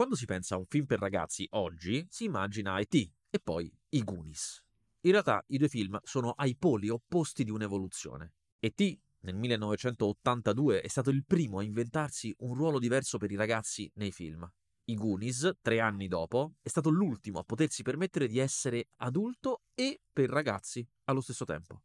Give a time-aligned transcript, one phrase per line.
[0.00, 3.10] Quando si pensa a un film per ragazzi oggi, si immagina E.T.
[3.28, 4.64] e poi i Goonies.
[5.02, 8.32] In realtà i due film sono ai poli opposti di un'evoluzione.
[8.60, 8.98] E.T.
[9.20, 14.10] nel 1982 è stato il primo a inventarsi un ruolo diverso per i ragazzi nei
[14.10, 14.50] film.
[14.84, 20.00] I Goonies, tre anni dopo, è stato l'ultimo a potersi permettere di essere adulto e
[20.10, 21.82] per ragazzi allo stesso tempo.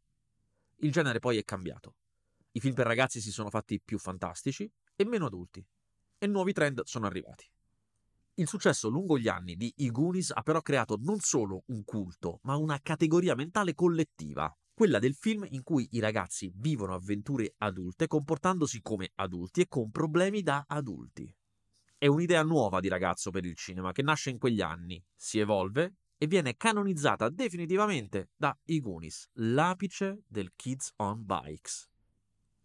[0.76, 1.96] Il genere poi è cambiato.
[2.52, 5.62] I film per ragazzi si sono fatti più fantastici e meno adulti,
[6.16, 7.46] e nuovi trend sono arrivati.
[8.38, 12.40] Il successo lungo gli anni di I Goonies ha però creato non solo un culto,
[12.42, 18.06] ma una categoria mentale collettiva, quella del film in cui i ragazzi vivono avventure adulte
[18.06, 21.34] comportandosi come adulti e con problemi da adulti.
[21.96, 25.94] È un'idea nuova di ragazzo per il cinema che nasce in quegli anni, si evolve
[26.18, 31.88] e viene canonizzata definitivamente da I Goonies, l'apice del Kids on Bikes.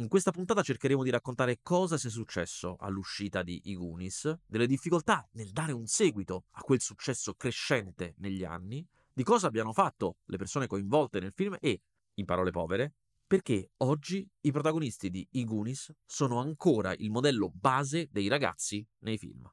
[0.02, 5.30] In questa puntata cercheremo di raccontare cosa sia successo all'uscita di I Goonies, delle difficoltà
[5.34, 10.38] nel dare un seguito a quel successo crescente negli anni, di cosa abbiano fatto le
[10.38, 11.82] persone coinvolte nel film e,
[12.16, 12.96] in parole povere,
[13.28, 19.20] perché oggi i protagonisti di I Goonies sono ancora il modello base dei ragazzi nei
[19.20, 19.48] film.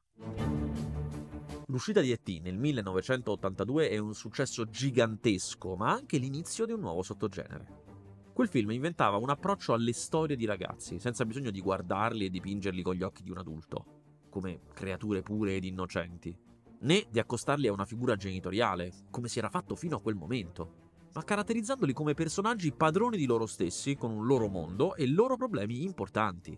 [1.67, 2.39] L'uscita di E.T.
[2.41, 7.88] nel 1982 è un successo gigantesco, ma anche l'inizio di un nuovo sottogenere.
[8.33, 12.81] Quel film inventava un approccio alle storie di ragazzi, senza bisogno di guardarli e dipingerli
[12.81, 13.85] con gli occhi di un adulto,
[14.29, 16.37] come creature pure ed innocenti,
[16.81, 20.87] né di accostarli a una figura genitoriale, come si era fatto fino a quel momento,
[21.13, 25.83] ma caratterizzandoli come personaggi padroni di loro stessi, con un loro mondo e loro problemi
[25.83, 26.57] importanti.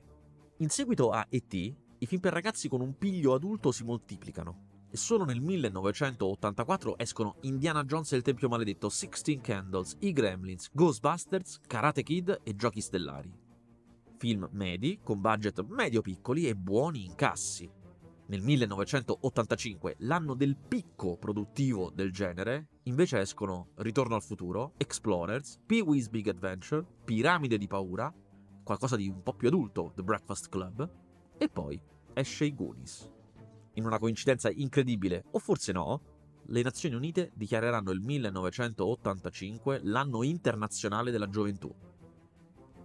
[0.58, 1.53] In seguito a E.T.,
[2.00, 7.38] i film per ragazzi con un piglio adulto si moltiplicano, e solo nel 1984 escono
[7.42, 12.81] Indiana Jones e il Tempio Maledetto, Sixteen Candles, I Gremlins, Ghostbusters, Karate Kid e Giochi
[12.81, 13.34] Stellari.
[14.17, 17.69] Film medi, con budget medio-piccoli e buoni incassi.
[18.28, 26.09] Nel 1985, l'anno del picco produttivo del genere, invece escono Ritorno al futuro, Explorers, Pee-wee's
[26.09, 28.13] Big Adventure, Piramide di paura,
[28.63, 30.90] qualcosa di un po' più adulto, The Breakfast Club,
[31.38, 31.81] e poi
[32.13, 33.09] esce i Goonies
[33.74, 36.02] in una coincidenza incredibile, o forse no,
[36.46, 41.74] le Nazioni Unite dichiareranno il 1985 l'anno internazionale della gioventù.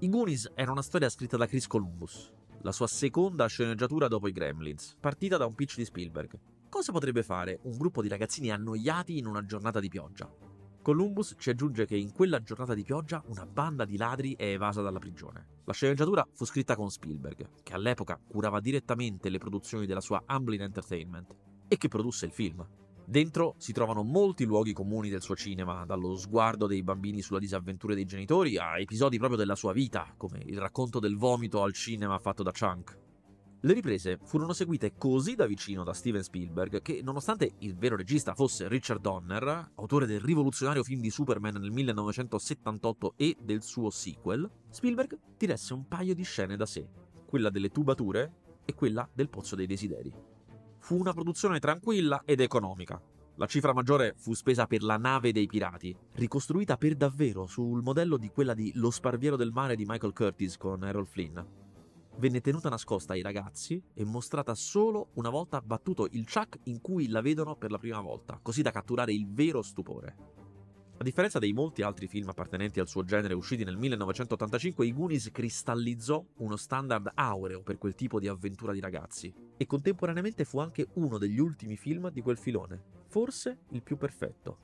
[0.01, 2.33] I Goonies era una storia scritta da Chris Columbus,
[2.63, 6.39] la sua seconda sceneggiatura dopo i Gremlins, partita da un pitch di Spielberg.
[6.69, 10.46] Cosa potrebbe fare un gruppo di ragazzini annoiati in una giornata di pioggia?
[10.87, 14.83] Columbus ci aggiunge che in quella giornata di pioggia una banda di ladri è evasa
[14.83, 15.63] dalla prigione.
[15.65, 20.61] La sceneggiatura fu scritta con Spielberg, che all'epoca curava direttamente le produzioni della sua Amblin
[20.61, 21.35] Entertainment,
[21.67, 22.65] e che produsse il film.
[23.05, 27.95] Dentro si trovano molti luoghi comuni del suo cinema, dallo sguardo dei bambini sulla disavventura
[27.95, 32.17] dei genitori a episodi proprio della sua vita, come il racconto del vomito al cinema
[32.21, 33.06] fatto da Chunk.
[33.61, 38.35] Le riprese furono seguite così da vicino da Steven Spielberg che, nonostante il vero regista
[38.35, 44.49] fosse Richard Donner, autore del rivoluzionario film di Superman nel 1978 e del suo sequel,
[44.69, 46.87] Spielberg diresse un paio di scene da sé,
[47.27, 50.13] quella delle tubature e quella del Pozzo dei Desideri.
[50.79, 53.01] Fu una produzione tranquilla ed economica.
[53.37, 58.19] La cifra maggiore fu spesa per la nave dei pirati, ricostruita per davvero sul modello
[58.19, 61.65] di quella di Lo Sparviero del Mare di Michael Curtis con Errol Flynn
[62.19, 67.09] venne tenuta nascosta ai ragazzi e mostrata solo una volta battuto il Chuck in cui
[67.09, 70.35] la vedono per la prima volta, così da catturare il vero stupore.
[70.99, 75.31] A differenza dei molti altri film appartenenti al suo genere usciti nel 1985, i Goonies
[75.31, 80.89] cristallizzò uno standard aureo per quel tipo di avventura di ragazzi e contemporaneamente fu anche
[80.95, 84.59] uno degli ultimi film di quel filone, forse il più perfetto.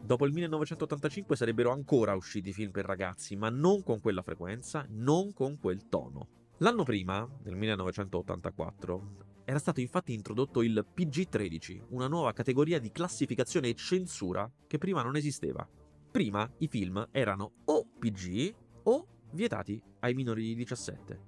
[0.00, 5.32] Dopo il 1985 sarebbero ancora usciti film per ragazzi, ma non con quella frequenza, non
[5.32, 6.37] con quel tono.
[6.60, 13.68] L'anno prima, nel 1984, era stato infatti introdotto il PG-13, una nuova categoria di classificazione
[13.68, 15.66] e censura che prima non esisteva.
[16.10, 21.20] Prima i film erano o PG o vietati ai minori di 17.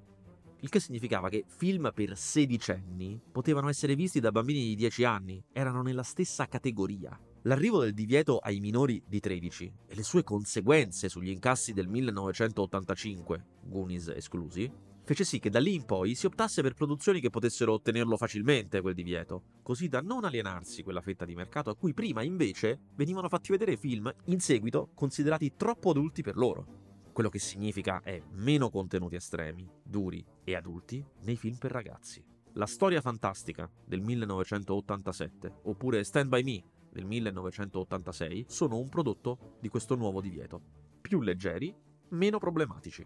[0.62, 5.44] Il che significava che film per sedicenni potevano essere visti da bambini di 10 anni,
[5.52, 7.16] erano nella stessa categoria.
[7.42, 13.46] L'arrivo del divieto ai minori di 13 e le sue conseguenze sugli incassi del 1985,
[13.62, 14.70] Goonies esclusi,
[15.10, 18.80] fece sì che da lì in poi si optasse per produzioni che potessero ottenerlo facilmente
[18.80, 23.28] quel divieto, così da non alienarsi quella fetta di mercato a cui prima invece venivano
[23.28, 27.10] fatti vedere film in seguito considerati troppo adulti per loro.
[27.12, 32.24] Quello che significa è meno contenuti estremi, duri e adulti nei film per ragazzi.
[32.52, 39.66] La storia fantastica del 1987 oppure Stand By Me del 1986 sono un prodotto di
[39.66, 40.62] questo nuovo divieto,
[41.00, 41.74] più leggeri,
[42.10, 43.04] meno problematici.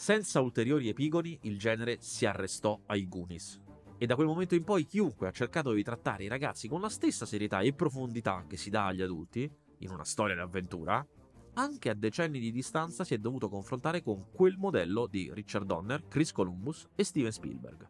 [0.00, 3.60] Senza ulteriori epigoni, il genere si arrestò ai Goonies.
[3.98, 6.88] E da quel momento in poi chiunque ha cercato di trattare i ragazzi con la
[6.88, 9.46] stessa serietà e profondità che si dà agli adulti,
[9.80, 11.06] in una storia di avventura,
[11.52, 16.08] anche a decenni di distanza si è dovuto confrontare con quel modello di Richard Donner,
[16.08, 17.88] Chris Columbus e Steven Spielberg.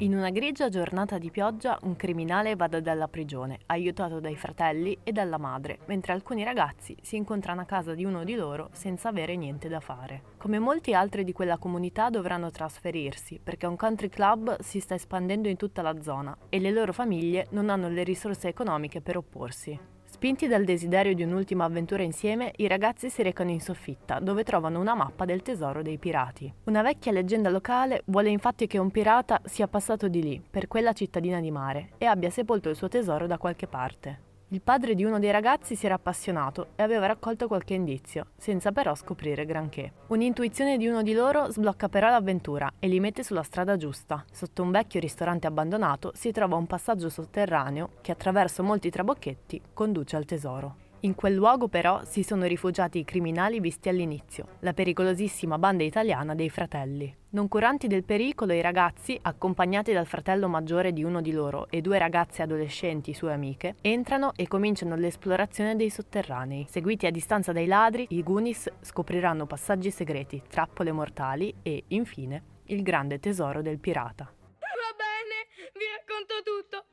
[0.00, 5.12] In una grigia giornata di pioggia, un criminale vada dalla prigione, aiutato dai fratelli e
[5.12, 9.36] dalla madre, mentre alcuni ragazzi si incontrano a casa di uno di loro senza avere
[9.36, 10.22] niente da fare.
[10.38, 15.48] Come molti altri di quella comunità dovranno trasferirsi, perché un country club si sta espandendo
[15.48, 19.78] in tutta la zona e le loro famiglie non hanno le risorse economiche per opporsi.
[20.20, 24.78] Spinti dal desiderio di un'ultima avventura insieme, i ragazzi si recano in soffitta, dove trovano
[24.78, 26.52] una mappa del tesoro dei pirati.
[26.64, 30.92] Una vecchia leggenda locale vuole infatti che un pirata sia passato di lì, per quella
[30.92, 34.28] cittadina di mare, e abbia sepolto il suo tesoro da qualche parte.
[34.52, 38.72] Il padre di uno dei ragazzi si era appassionato e aveva raccolto qualche indizio, senza
[38.72, 39.92] però scoprire granché.
[40.08, 44.24] Un'intuizione di uno di loro sblocca però l'avventura e li mette sulla strada giusta.
[44.32, 50.16] Sotto un vecchio ristorante abbandonato si trova un passaggio sotterraneo che attraverso molti trabocchetti conduce
[50.16, 50.88] al tesoro.
[51.02, 56.34] In quel luogo però si sono rifugiati i criminali visti all'inizio, la pericolosissima banda italiana
[56.34, 57.16] dei fratelli.
[57.30, 61.80] Non curanti del pericolo, i ragazzi, accompagnati dal fratello maggiore di uno di loro e
[61.80, 66.66] due ragazze adolescenti sue amiche, entrano e cominciano l'esplorazione dei sotterranei.
[66.68, 72.82] Seguiti a distanza dai ladri, i Goonies scopriranno passaggi segreti, trappole mortali e, infine, il
[72.82, 74.24] grande tesoro del pirata.
[74.24, 76.84] Va bene, vi racconto tutto.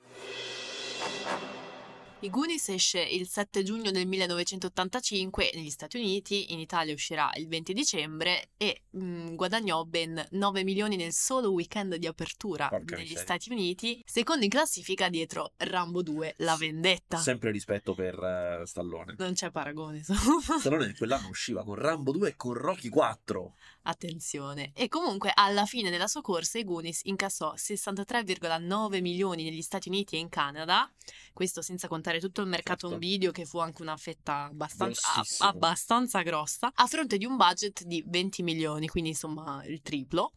[2.21, 7.47] I Goonies esce il 7 giugno del 1985 negli Stati Uniti, in Italia uscirà il
[7.47, 12.95] 20 dicembre e mh, mm, guadagnò ben 9 milioni nel solo weekend di apertura Porca
[12.95, 13.21] negli miseria.
[13.21, 17.17] Stati Uniti, secondo in classifica dietro Rambo 2, La Vendetta.
[17.17, 19.13] Sempre rispetto per uh, Stallone.
[19.19, 20.01] Non c'è paragone.
[20.59, 23.53] Stallone quell'anno usciva con Rambo 2 e con Rocky 4.
[23.83, 24.71] Attenzione.
[24.73, 30.15] E comunque alla fine della sua corsa i Goonies incassò 63,9 milioni negli Stati Uniti
[30.15, 30.91] e in Canada,
[31.37, 32.97] questo senza contare tutto il mercato certo.
[32.97, 37.83] video che fu anche una fetta abbastanza, a, abbastanza grossa, a fronte di un budget
[37.83, 40.31] di 20 milioni, quindi insomma il triplo,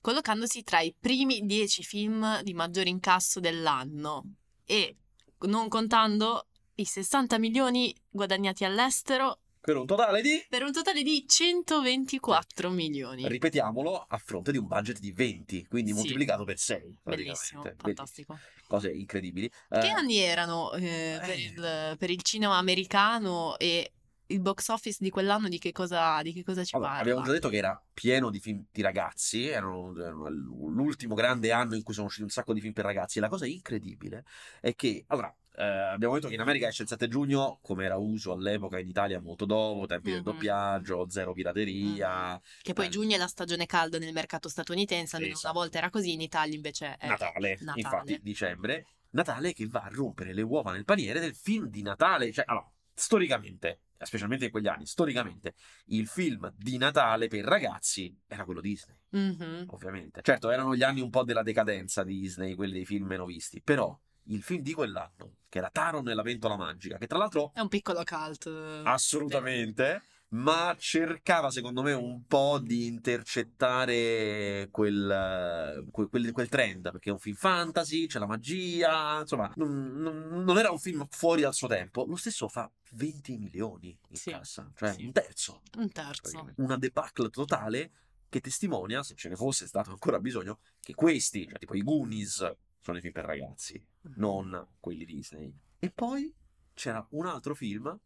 [0.00, 4.22] collocandosi tra i primi 10 film di maggior incasso dell'anno
[4.64, 4.96] e
[5.40, 10.46] non contando i 60 milioni guadagnati all'estero per un totale di?
[10.48, 13.26] Per un totale di 124 milioni.
[13.26, 15.96] Ripetiamolo, a fronte di un budget di 20, quindi sì.
[15.96, 16.98] moltiplicato per 6.
[17.02, 18.38] Bellissimo, fantastico.
[18.68, 19.48] Cose incredibili.
[19.48, 21.42] Che eh, anni erano eh, per, eh.
[21.42, 23.90] il, per il cinema americano e
[24.26, 27.02] il box office di quell'anno di che cosa, di che cosa ci allora, parla?
[27.02, 31.82] Abbiamo già detto che era pieno di film di ragazzi, erano, l'ultimo grande anno in
[31.82, 34.24] cui sono usciti un sacco di film per ragazzi e la cosa incredibile
[34.60, 37.96] è che, allora, eh, abbiamo detto che in America esce il 7 giugno, come era
[37.96, 40.22] uso all'epoca in Italia molto dopo, tempi mm-hmm.
[40.22, 42.28] del doppiaggio, zero pirateria.
[42.28, 42.36] Mm-hmm.
[42.60, 42.88] Che poi eh.
[42.90, 45.52] giugno è la stagione calda nel mercato statunitense, almeno esatto.
[45.52, 47.80] una volta era così, in Italia invece è Natale, Natale.
[47.80, 48.86] infatti dicembre.
[49.10, 52.70] Natale che va a rompere le uova nel paniere del film di Natale, cioè allora,
[52.92, 55.54] storicamente, specialmente in quegli anni, storicamente,
[55.86, 59.68] il film di Natale per ragazzi era quello Disney, mm-hmm.
[59.68, 60.20] ovviamente.
[60.22, 63.62] Certo, erano gli anni un po' della decadenza di Disney, quelli dei film meno visti,
[63.62, 67.52] però il film di quell'anno, che era Taron e la ventola magica, che tra l'altro...
[67.54, 68.46] È un piccolo cult.
[68.84, 70.02] Assolutamente.
[70.28, 77.20] Ma cercava, secondo me, un po' di intercettare quel, quel, quel, trend, perché è un
[77.20, 81.68] film fantasy, c'è la magia, insomma, non, non, non, era un film fuori dal suo
[81.68, 82.04] tempo.
[82.06, 85.04] Lo stesso fa 20 milioni in sì, cassa, cioè sì.
[85.04, 85.62] un terzo.
[85.78, 86.50] Un terzo.
[86.56, 87.92] Una debacle totale
[88.28, 92.52] che testimonia, se ce ne fosse stato ancora bisogno, che questi, cioè tipo i Goonies,
[92.80, 93.84] sono i film per ragazzi,
[94.16, 95.52] non quelli Disney.
[95.78, 96.32] E poi
[96.74, 97.98] c'era un altro film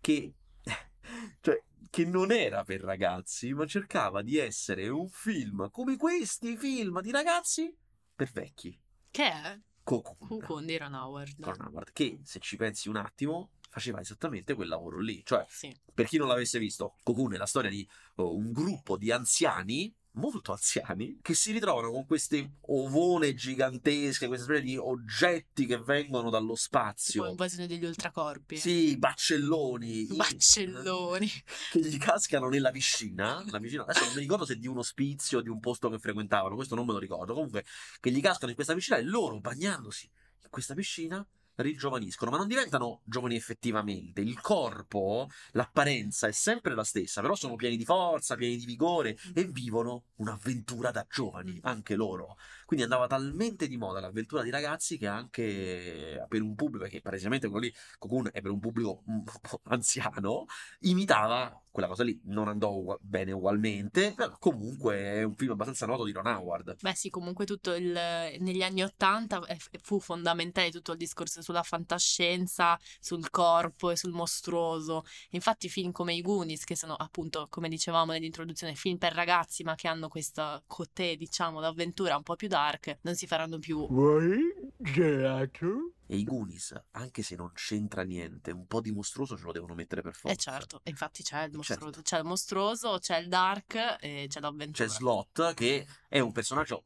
[0.00, 0.34] che,
[1.40, 7.00] cioè, che non era per ragazzi, ma cercava di essere un film come questi film
[7.00, 7.74] di ragazzi
[8.14, 8.78] per vecchi.
[9.10, 9.60] Che è?
[9.82, 10.28] Cocoon.
[10.28, 11.34] Cocoon di Ron Howard.
[11.38, 11.92] Ron Howard.
[11.92, 15.22] Che, se ci pensi un attimo, faceva esattamente quel lavoro lì.
[15.24, 15.74] Cioè, sì.
[15.94, 19.94] per chi non l'avesse visto, Cocoon è la storia di oh, un gruppo di anziani
[20.16, 26.30] molto anziani che si ritrovano con queste ovone gigantesche, queste specie di oggetti che vengono
[26.30, 27.22] dallo spazio.
[27.22, 28.56] Tipo invasione degli ultracorpi.
[28.56, 30.06] Sì, baccelloni.
[30.16, 31.30] Baccelloni.
[31.70, 33.44] Che gli cascano nella piscina.
[33.48, 35.98] La piscina adesso non mi ricordo se di un ospizio o di un posto che
[35.98, 37.34] frequentavano, questo non me lo ricordo.
[37.34, 37.64] Comunque,
[38.00, 40.10] che gli cascano in questa piscina e loro bagnandosi
[40.42, 44.20] in questa piscina rigiovaniscono, ma non diventano giovani effettivamente.
[44.20, 49.16] Il corpo, l'apparenza è sempre la stessa, però sono pieni di forza, pieni di vigore
[49.34, 52.36] e vivono un'avventura da giovani, anche loro.
[52.64, 57.48] Quindi andava talmente di moda l'avventura di ragazzi che anche per un pubblico, perché palesemente
[57.48, 60.46] quello lì, Cocoon è per un pubblico un po' anziano,
[60.80, 62.18] imitava quella cosa lì.
[62.24, 66.76] Non andò bene ugualmente, però comunque è un film abbastanza noto di Ron Howard.
[66.80, 69.42] Beh sì, comunque tutto il, negli anni Ottanta
[69.82, 75.04] fu fondamentale tutto il discorso sulla fantascienza, sul corpo e sul mostruoso.
[75.30, 79.76] Infatti film come i Goonies, che sono appunto, come dicevamo nell'introduzione, film per ragazzi, ma
[79.76, 83.86] che hanno questa cotè, diciamo, d'avventura un po' più dark, non si faranno più.
[83.88, 85.92] Vuoi gelato?
[86.08, 89.74] E i Goonies, anche se non c'entra niente, un po' di mostruoso ce lo devono
[89.74, 90.32] mettere per forza.
[90.32, 92.02] Eh certo, e infatti c'è il mostruoso, Certo.
[92.02, 94.86] c'è il mostruoso, c'è il dark e c'è l'avventura.
[94.86, 96.84] C'è Slot che è un personaggio,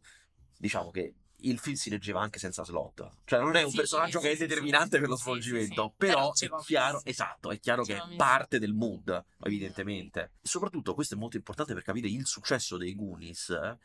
[0.56, 3.08] diciamo che il film si leggeva anche senza Slot.
[3.24, 6.32] Cioè non è un Sì, personaggio sì, che è sì, determinante per lo svolgimento, però,
[6.32, 10.32] Però è chiaro, esatto, è chiaro che è parte del mood, evidentemente.
[10.40, 13.50] E soprattutto questo è molto importante per capire il successo dei Goonies.
[13.50, 13.78] eh,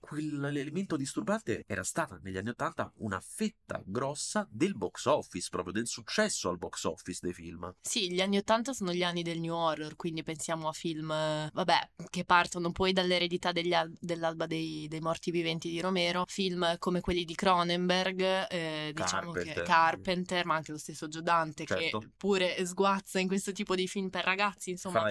[0.00, 5.86] Quell'elemento disturbante era stata negli anni Ottanta una fetta grossa del box office, proprio del
[5.86, 7.74] successo al box office dei film.
[7.80, 11.50] Sì, gli anni Ottanta sono gli anni del new horror, quindi pensiamo a film, eh,
[11.52, 17.00] vabbè, che partono poi dall'eredità al- dell'alba dei, dei morti viventi di Romero, film come
[17.00, 19.54] quelli di Cronenberg, eh, diciamo Carpenter.
[19.54, 21.98] che Carpenter, ma anche lo stesso Joe Dante, Certo.
[21.98, 25.10] che pure sguazza in questo tipo di film per ragazzi, insomma.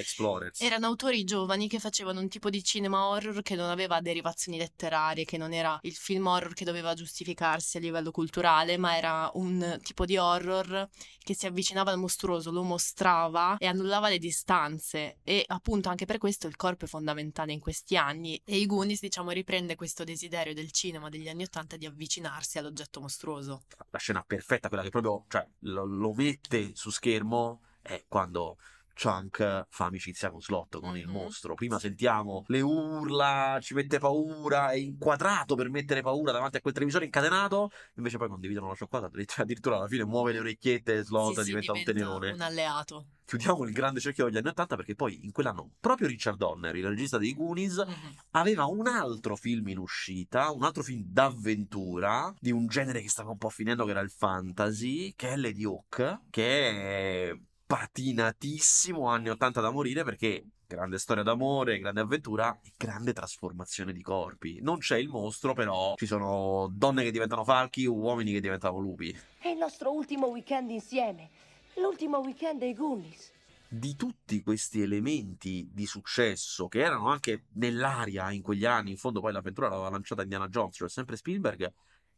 [0.57, 5.25] Erano autori giovani che facevano un tipo di cinema horror che non aveva derivazioni letterarie,
[5.25, 9.79] che non era il film horror che doveva giustificarsi a livello culturale, ma era un
[9.84, 10.88] tipo di horror
[11.20, 15.20] che si avvicinava al mostruoso, lo mostrava e annullava le distanze.
[15.24, 18.41] E appunto anche per questo il corpo è fondamentale in questi anni.
[18.43, 23.01] E i Goonies, diciamo, riprende questo desiderio del cinema degli anni Ottanta di avvicinarsi all'oggetto
[23.01, 23.63] mostruoso.
[23.89, 28.58] la scena perfetta, quella che proprio cioè, lo, lo mette su schermo, è quando
[28.93, 31.13] Chunk fa amicizia con Slot, con il Mhm.
[31.13, 31.55] mostro.
[31.55, 36.73] Prima sentiamo le urla, ci mette paura, è inquadrato per mettere paura davanti a quel
[36.73, 41.41] televisore incatenato, invece poi condividono la cioccolata, addirittura alla fine muove le orecchiette Slot Sì,
[41.41, 42.31] sì, diventa un tenerone.
[42.31, 43.05] un alleato.
[43.25, 46.85] Chiudiamo il grande cerchio degli anni 80 perché poi in quell'anno proprio Richard Donner, il
[46.85, 48.15] regista dei Goonies, Mhm.
[48.31, 53.31] aveva un altro film in uscita, un altro film d'avventura di un genere che stava
[53.31, 57.33] un po' finendo, che era il fantasy, che è Lady Hawk, che è
[57.65, 64.01] patinatissimo, anni 80 da morire perché grande storia d'amore, grande avventura e grande trasformazione di
[64.01, 64.60] corpi.
[64.62, 69.15] Non c'è il mostro, però ci sono donne che diventano falchi, uomini che diventano lupi.
[69.38, 71.29] È il nostro ultimo weekend insieme.
[71.75, 73.32] L'ultimo weekend dei Goonies.
[73.67, 79.20] di tutti questi elementi di successo che erano anche nell'aria in quegli anni, in fondo
[79.20, 81.74] poi l'avventura l'aveva lanciata Indiana Jones, cioè sempre Spielberg,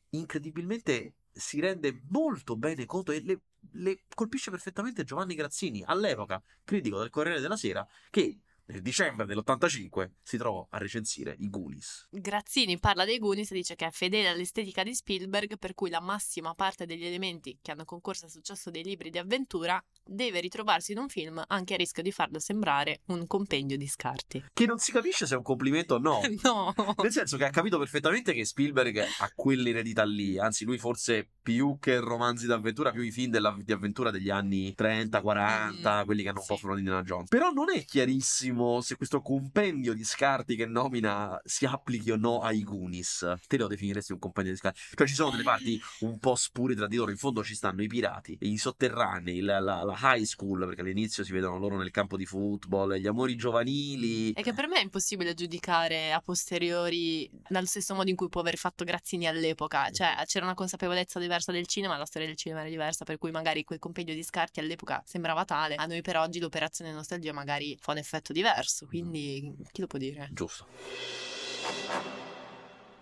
[0.09, 3.41] incredibilmente si rende molto bene conto e le,
[3.73, 10.09] le colpisce perfettamente Giovanni Grazzini, all'epoca critico del Corriere della Sera, che nel dicembre dell'85
[10.23, 12.07] si trovò a recensire i Goonies.
[12.11, 15.99] Grazzini parla dei Goonies e dice che è fedele all'estetica di Spielberg, per cui la
[16.01, 20.91] massima parte degli elementi che hanno concorso al successo dei libri di avventura deve ritrovarsi
[20.93, 24.45] in un film anche a rischio di farlo sembrare un compendio di scarti.
[24.53, 26.21] Che non si capisce se è un complimento o no.
[26.45, 26.73] No!
[27.01, 31.77] Nel senso che ha capito perfettamente che Spielberg ha quell'eredità lì, anzi lui forse più
[31.79, 36.23] che romanzi d'avventura, più i film della- di avventura degli anni 30, 40, Mm, quelli
[36.23, 36.61] che hanno un po' sì.
[36.61, 37.29] fuori Indiana Jones.
[37.29, 42.39] Però non è chiarissimo se questo compendio di scarti che nomina si applichi o no
[42.41, 43.35] ai Goonies.
[43.47, 44.79] Te lo definiresti un compendio di scarti?
[44.95, 47.81] Cioè ci sono delle parti un po' spure tra di loro, in fondo ci stanno
[47.81, 51.91] i pirati, i sotterranei, la, la- la high school, perché all'inizio si vedono loro nel
[51.91, 54.33] campo di football, gli amori giovanili.
[54.33, 58.41] È che per me è impossibile giudicare a posteriori dallo stesso modo in cui può
[58.41, 59.89] aver fatto Grazzini all'epoca.
[59.91, 63.31] Cioè, c'era una consapevolezza diversa del cinema, la storia del cinema era diversa, per cui
[63.31, 65.75] magari quel compendio di scarti all'epoca sembrava tale.
[65.75, 68.44] A noi per oggi l'operazione nostalgia magari fa un effetto diverso,
[68.87, 70.29] quindi chi lo può dire?
[70.31, 70.67] Giusto.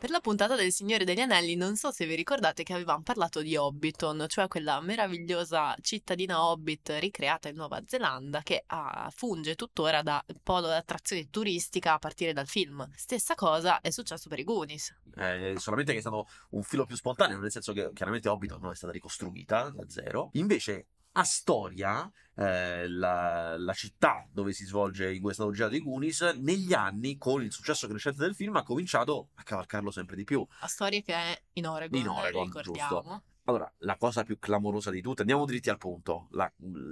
[0.03, 3.41] Per la puntata del Signore degli Anelli non so se vi ricordate che avevamo parlato
[3.41, 10.01] di Hobbiton, cioè quella meravigliosa cittadina Hobbit ricreata in Nuova Zelanda che ah, funge tuttora
[10.01, 12.85] da polo d'attrazione turistica a partire dal film.
[12.93, 14.93] Stessa cosa è successo per i Goonies.
[15.15, 18.71] Eh, solamente che è stato un filo più spontaneo, nel senso che chiaramente Hobbiton non
[18.71, 20.31] è stata ricostruita da zero.
[20.33, 26.21] Invece, a storia, eh, la, la città dove si svolge in questa logia dei Goonies,
[26.39, 30.45] negli anni, con il successo crescente del film, ha cominciato a cavalcarlo sempre di più.
[30.61, 33.23] La storia che è in Oregon, In Oregon, ricordiamo.
[33.45, 36.49] Allora, la cosa più clamorosa di tutte, andiamo dritti al punto, la,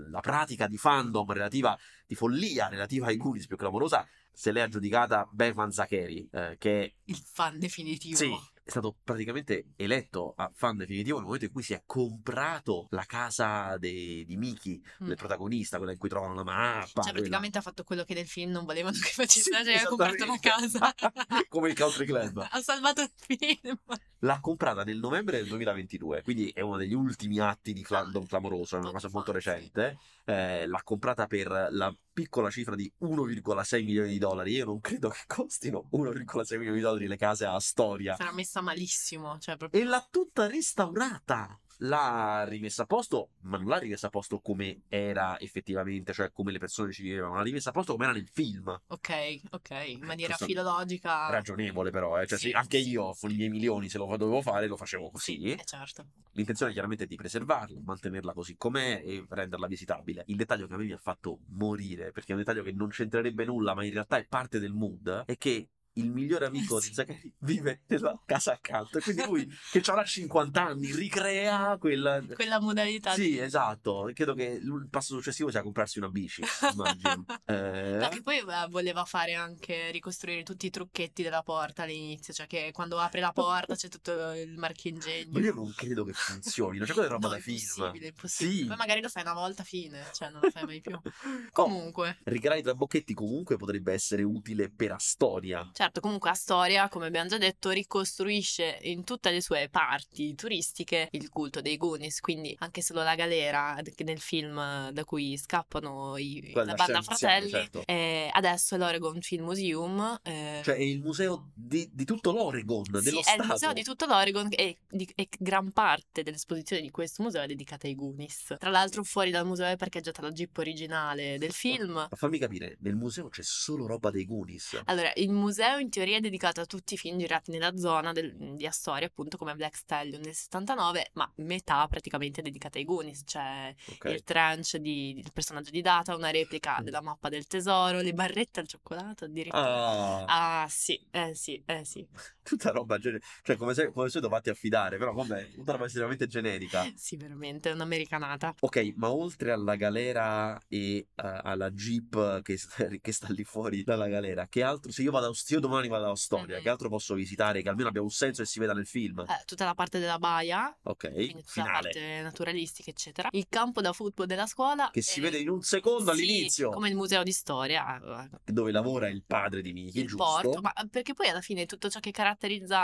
[0.10, 5.30] la pratica di fandom relativa, di follia relativa ai Goonies più clamorosa, se l'è aggiudicata
[5.32, 8.18] Bevan Zachary, eh, che Il fan definitivo.
[8.18, 8.34] Sì,
[8.72, 13.78] stato praticamente eletto a fan definitivo nel momento in cui si è comprato la casa
[13.78, 15.08] de- di Mickey, Mm.
[15.08, 16.80] del protagonista, quella in cui trovano la mappa.
[16.80, 19.76] Cioè, quella- praticamente ha fatto quello che nel film non volevano che facesse, Sì, cioè
[19.76, 20.50] ha comprato esattamente.
[20.50, 20.94] casa.
[21.50, 22.48] Come il Country Club.
[22.50, 23.78] ha salvato il film.
[24.24, 28.26] L'ha comprata nel novembre del 2022, quindi è uno degli ultimi atti di Ah, fandom
[28.26, 29.50] clamoroso, è una cosa molto Fancy.
[29.52, 29.98] recente.
[30.32, 34.54] Eh, l'ha comprata per la piccola cifra di 1,6 milioni di dollari.
[34.54, 38.16] Io non credo che costino 1,6 milioni di dollari le case a storia.
[38.16, 41.60] Sarà messa malissimo, cioè proprio E l'ha tutta restaurata.
[41.84, 46.52] L'ha rimessa a posto, ma non l'ha rimessa a posto come era effettivamente, cioè come
[46.52, 47.36] le persone ci vivevano.
[47.36, 48.70] L'ha rimessa a posto come era nel film.
[48.88, 51.30] ok, ok, in maniera Questo- filologica.
[51.30, 52.28] Ragionevole, però, eh.
[52.28, 55.42] Cioè, Sì, anche io con i miei milioni, se lo dovevo fare, lo facevo così.
[55.54, 56.06] Eh certo.
[56.34, 60.24] L'intenzione chiaramente è di preservarla, mantenerla così com'è e renderla visitabile.
[60.28, 62.90] Il dettaglio che a me mi ha fatto morire, perché è un dettaglio che non
[62.90, 66.94] c'entrerebbe nulla, ma in realtà è parte del mood, è che il migliore amico di
[66.94, 72.22] Zachary vive nella casa accanto e quindi lui che avrà 50 anni ricrea quella...
[72.34, 73.40] Quella modalità Sì, di...
[73.40, 74.10] esatto.
[74.14, 77.26] Credo che il passo successivo sia comprarsi una bici, immagino.
[77.46, 82.34] Eh, No, che poi eh, voleva fare anche ricostruire tutti i trucchetti della porta all'inizio,
[82.34, 85.32] cioè che quando apre la porta c'è tutto il marchingegno.
[85.32, 87.58] Ma io non credo che funzionino, cioè quella roba No, da film.
[87.58, 88.58] impossibile, impossibile.
[88.62, 88.66] Sì.
[88.66, 90.94] Poi magari lo fai una volta fine, cioè non lo fai mai più.
[90.96, 91.02] Oh,
[91.52, 95.70] Comunque, Rigrare i trabocchetti comunque potrebbe essere utile per a storia.
[95.82, 101.08] Certo, comunque a storia, come abbiamo già detto, ricostruisce in tutte le sue parti turistiche
[101.14, 106.50] il culto dei Goonies, quindi anche solo la galera nel film da cui scappano i,
[106.52, 107.84] Quella la banda fratelli, certo.
[107.88, 110.20] eh, adesso è l'Oregon Film Museum.
[110.22, 113.42] eh, Cioè è il museo di, di tutto l'Oregon, Sì, dello è Stato.
[113.42, 117.48] il museo di tutto l'Oregon e, di- e gran parte dell'esposizione di questo museo è
[117.48, 118.56] dedicata ai Goonies.
[118.60, 121.94] Tra l'altro fuori dal museo è parcheggiata la jeep originale del film.
[121.94, 124.80] Ma fammi capire, nel museo c'è solo roba dei Goonies.
[124.86, 128.56] Allora, il museo in teoria è dedicato a tutti i film girati nella zona del-
[128.56, 133.24] di Astoria, appunto come Black Stallion del 79, ma metà praticamente è dedicata ai Goonies,
[133.26, 134.06] cioè Ok.
[134.06, 138.60] il trench di- del personaggio di Data, una replica della mappa del tesoro, le barrette
[138.60, 140.26] al cioccolato addirittura.
[140.26, 142.06] Ah, Ah sì, eh sì, eh sì.
[142.44, 143.28] tutta roba generica.
[143.44, 146.90] Cioè, come se come se dovete affidare, però vabbè, tutta roba estremamente generica.
[146.96, 148.56] Sì, veramente, è un'americanata.
[148.60, 153.84] Ok, ma oltre alla galera e eh, alla jeep che, sta- che sta lì fuori
[153.84, 154.92] dalla galera, che altro?
[154.92, 156.64] Se io vado a, io domani vado a Storia, Mhm.
[156.64, 157.62] che altro posso visitare?
[157.62, 159.20] Che almeno abbia un senso e si veda nel film.
[159.22, 161.82] Eh, tutta la parte della baia, Ok, quindi tutta la finale.
[161.82, 163.30] parte naturalistica, eccetera.
[163.32, 164.90] Il campo da football della scuola.
[164.92, 166.70] Che si eh, vede in un secondo sì, all'inizio.
[166.72, 168.00] Come il museo di storia.
[168.24, 170.24] eh, Dove lavora il padre di Mickey, il giusto?
[170.42, 172.30] porto, ma perché poi alla fine tutto ciò che caratterizza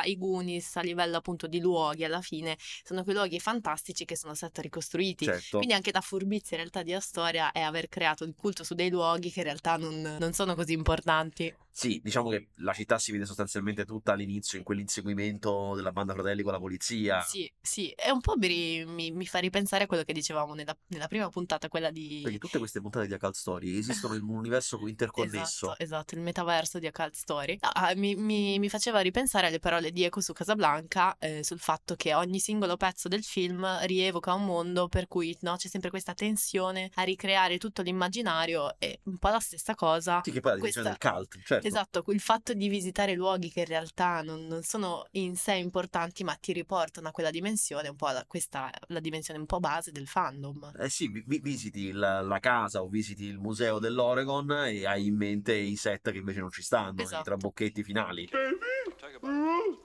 [0.03, 4.33] i Goonies a livello appunto di luoghi, alla fine sono quei luoghi fantastici che sono
[4.33, 5.25] stati ricostruiti.
[5.25, 5.57] Certo.
[5.57, 8.89] Quindi anche la furbizia in realtà di Astoria è aver creato il culto su dei
[8.89, 11.53] luoghi che in realtà non, non sono così importanti.
[11.77, 16.41] Sì, diciamo che la città si vede sostanzialmente tutta all'inizio in quell'inseguimento della banda fratelli
[16.41, 17.21] con la polizia.
[17.21, 20.75] Sì, sì, è un po' mi, mi- mi fa ripensare a quello che dicevamo nella,
[20.87, 22.21] nella prima puntata, quella di...
[22.23, 25.67] Perché tutte queste puntate di Occult Story esistono in un universo interconnesso.
[25.67, 27.59] Esatto, esatto, il metaverso di Occult Story.
[27.61, 31.59] No, ah, mi, mi- mi faceva ripensare alle parole di Eco su Casablanca eh, sul
[31.59, 35.89] fatto che ogni singolo pezzo del film rievoca un mondo per cui no, c'è sempre
[35.91, 40.21] questa tensione a ricreare tutto l'immaginario e un po' la stessa cosa.
[40.23, 41.67] Sì, che poi la dimensione Questa- del cult, certo.
[41.67, 46.23] Esatto, il fatto di visitare luoghi che in realtà non, non sono in sé importanti,
[46.23, 49.91] ma ti riportano a quella dimensione, un po' la, questa la dimensione un po' base
[49.91, 50.71] del fandom.
[50.79, 55.05] Eh sì, vi- vi- visiti la, la casa o visiti il museo dell'Oregon e hai
[55.07, 57.23] in mente i set che invece non ci stanno, i Esatto.
[57.23, 58.27] trabocchetti finali.
[59.27, 59.76] Mm-hmm.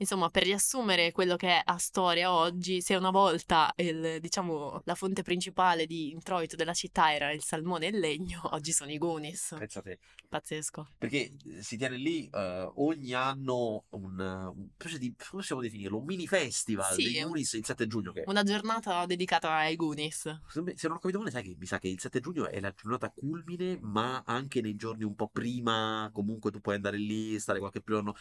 [0.00, 4.94] Insomma, per riassumere quello che è a storia oggi, se una volta il, diciamo, la
[4.94, 8.96] fonte principale di introito della città era il salmone e il legno, oggi sono i
[8.96, 9.54] Goonies.
[9.58, 10.88] Pensate, Pazzesco.
[10.96, 16.04] perché si tiene lì eh, ogni anno un, un specie di, come possiamo definirlo, un
[16.04, 20.40] mini festival Sì, dei Goonies il 7 giugno che Una giornata dedicata ai Goonies.
[20.48, 22.58] Se se non ho capito male, sai che mi sa che il 7 giugno è
[22.58, 27.38] la giornata culmine, ma anche nei giorni un po' prima, comunque tu puoi andare lì,
[27.38, 28.14] stare qualche giorno.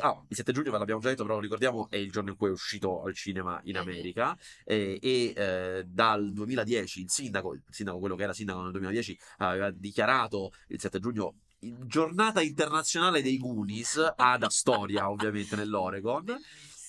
[0.00, 2.48] Ah, il 7 giugno ve l'abbiamo già detto, però ricordiamo è il giorno in cui
[2.48, 3.76] è uscito al cinema in.
[3.76, 8.70] America eh, e eh, dal 2010 il sindaco, il sindaco, quello che era sindaco nel
[8.70, 16.24] 2010, aveva dichiarato il 7 giugno giornata internazionale dei Goonies ad Astoria, ovviamente nell'Oregon.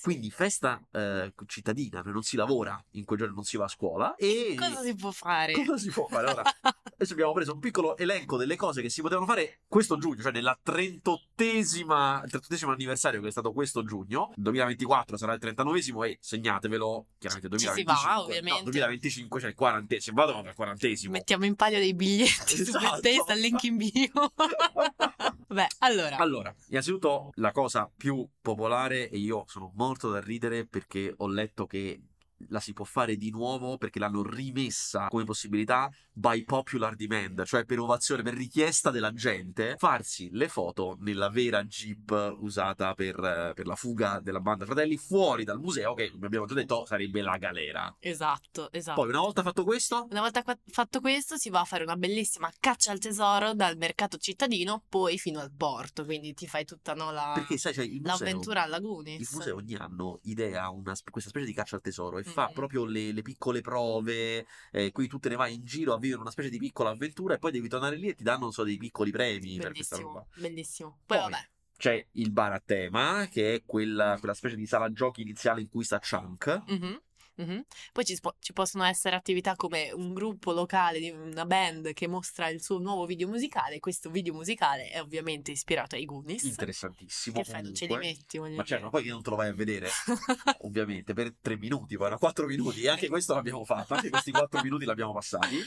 [0.01, 4.15] Quindi festa eh, cittadina, non si lavora in quei giorni, non si va a scuola
[4.15, 5.51] e Cosa si può fare?
[5.51, 6.27] Cosa si può fare?
[6.27, 6.43] Allora,
[6.99, 10.31] Adesso abbiamo preso un piccolo elenco delle cose che si potevano fare questo giugno, cioè
[10.31, 14.31] nella 38esima, il 38esimo anniversario che è stato questo giugno.
[14.35, 17.93] 2024 sarà il 39esimo e segnatevelo, chiaramente Ci si 2025.
[18.15, 18.57] va, ovviamente.
[18.63, 21.09] No, 2025 c'è il 40esimo, vado al 40esimo.
[21.11, 22.95] Mettiamo in palio dei biglietti su Esatto.
[22.99, 24.33] Bethesda, link in bio.
[25.47, 31.13] Beh, allora, Allora, innanzitutto la cosa più popolare e io sono morto da ridere perché
[31.15, 32.01] ho letto che
[32.49, 37.65] la si può fare di nuovo perché l'hanno rimessa come possibilità by popular demand, cioè
[37.65, 43.15] per ovazione, per richiesta della gente, farsi le foto nella vera Jeep usata per,
[43.55, 47.21] per la fuga della banda Fratelli fuori dal museo che, come abbiamo già detto, sarebbe
[47.21, 47.95] la galera.
[47.99, 49.01] esatto, esatto.
[49.01, 51.95] Poi, una volta fatto questo, Una volta qua- fatto questo si va a fare una
[51.95, 56.93] bellissima caccia al tesoro dal mercato cittadino poi fino al porto, quindi ti fai tutta
[56.93, 58.17] no, la- perché sai, cioè, il museo...
[58.17, 59.33] l'avventura alla Il Goonies.
[59.33, 63.11] museo ogni anno idea una, questa specie di caccia al tesoro e fa proprio le,
[63.11, 66.49] le piccole prove, eh, qui tu te ne vai in giro a vivere una specie
[66.49, 69.11] di piccola avventura e poi devi tornare lì e ti danno, non so, dei piccoli
[69.11, 70.25] premi per questa roba.
[70.35, 70.99] Bellissimo.
[71.05, 74.91] Poi, Poi, vabbè, C'è il bar a tema, che è quella, quella specie di sala
[74.91, 76.63] giochi iniziale in cui sta Chunk.
[76.67, 77.01] Mhm,
[77.37, 77.65] mhm.
[77.93, 82.07] Poi ci, spo- ci possono essere attività come un gruppo locale di una band che
[82.07, 83.79] mostra il suo nuovo video musicale.
[83.79, 86.43] Questo video musicale è ovviamente ispirato ai Goonies.
[86.43, 87.37] Interessantissimo.
[87.37, 87.63] Che fai?
[87.63, 89.89] Non ce li metti, Ma certo, poi che non te lo vai a vedere,
[90.61, 94.31] ovviamente, per tre minuti, poi erano quattro minuti, e anche questo l'abbiamo fatto, anche questi
[94.31, 95.57] quattro minuti l'abbiamo passati.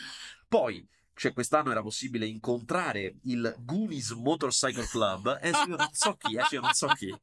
[0.49, 6.17] Poi, cioè, quest'anno era possibile incontrare il Goonies Motorcycle Club, e adesso io non so
[6.17, 7.15] chi, adesso io non so chi,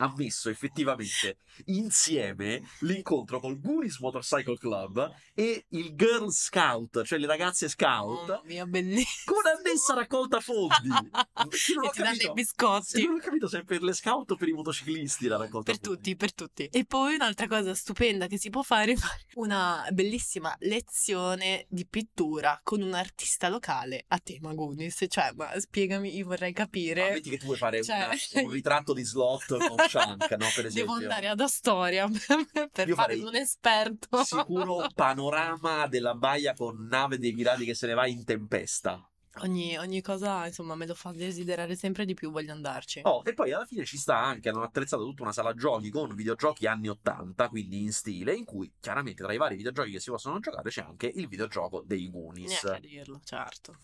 [0.00, 7.26] ha messo effettivamente insieme l'incontro col Goonies Motorcycle Club e il Girl Scout, cioè le
[7.26, 9.36] ragazze scout, Mamma mia, bellissimo.
[9.36, 10.88] con annessa raccolta fondi.
[10.88, 13.04] Non E ti danno i biscotti.
[13.04, 15.80] Non ho capito se è per le scout o per i motociclisti la raccolta Per
[15.80, 15.96] fondi.
[15.98, 16.66] tutti, per tutti.
[16.72, 21.86] E poi un'altra cosa stupenda che si può fare è fare una bellissima lezione di
[21.86, 25.04] pittura con un artista locale a tema Goonies.
[25.08, 27.12] Cioè, ma spiegami, io vorrei capire.
[27.12, 30.46] metti che tu vuoi fare Cioè- una- un ritratto di slot con Chunk, no?
[30.54, 30.70] Per esempio.
[30.72, 32.08] Devo andare ad Astoria
[32.72, 34.22] per Io fare un esperto.
[34.24, 39.04] Sicuro panorama della baia con nave dei pirati che se ne va in tempesta.
[39.42, 43.00] Ogni, ogni cosa, insomma, me lo fa desiderare sempre di più, voglio andarci.
[43.04, 46.14] Oh, e poi alla fine ci sta anche, hanno attrezzato tutta una sala giochi con
[46.14, 50.10] videogiochi anni 80, quindi in stile, in cui chiaramente tra i vari videogiochi che si
[50.10, 52.64] possono giocare c'è anche il videogioco dei Goonies.
[52.64, 53.76] Neanche a dirlo, certo.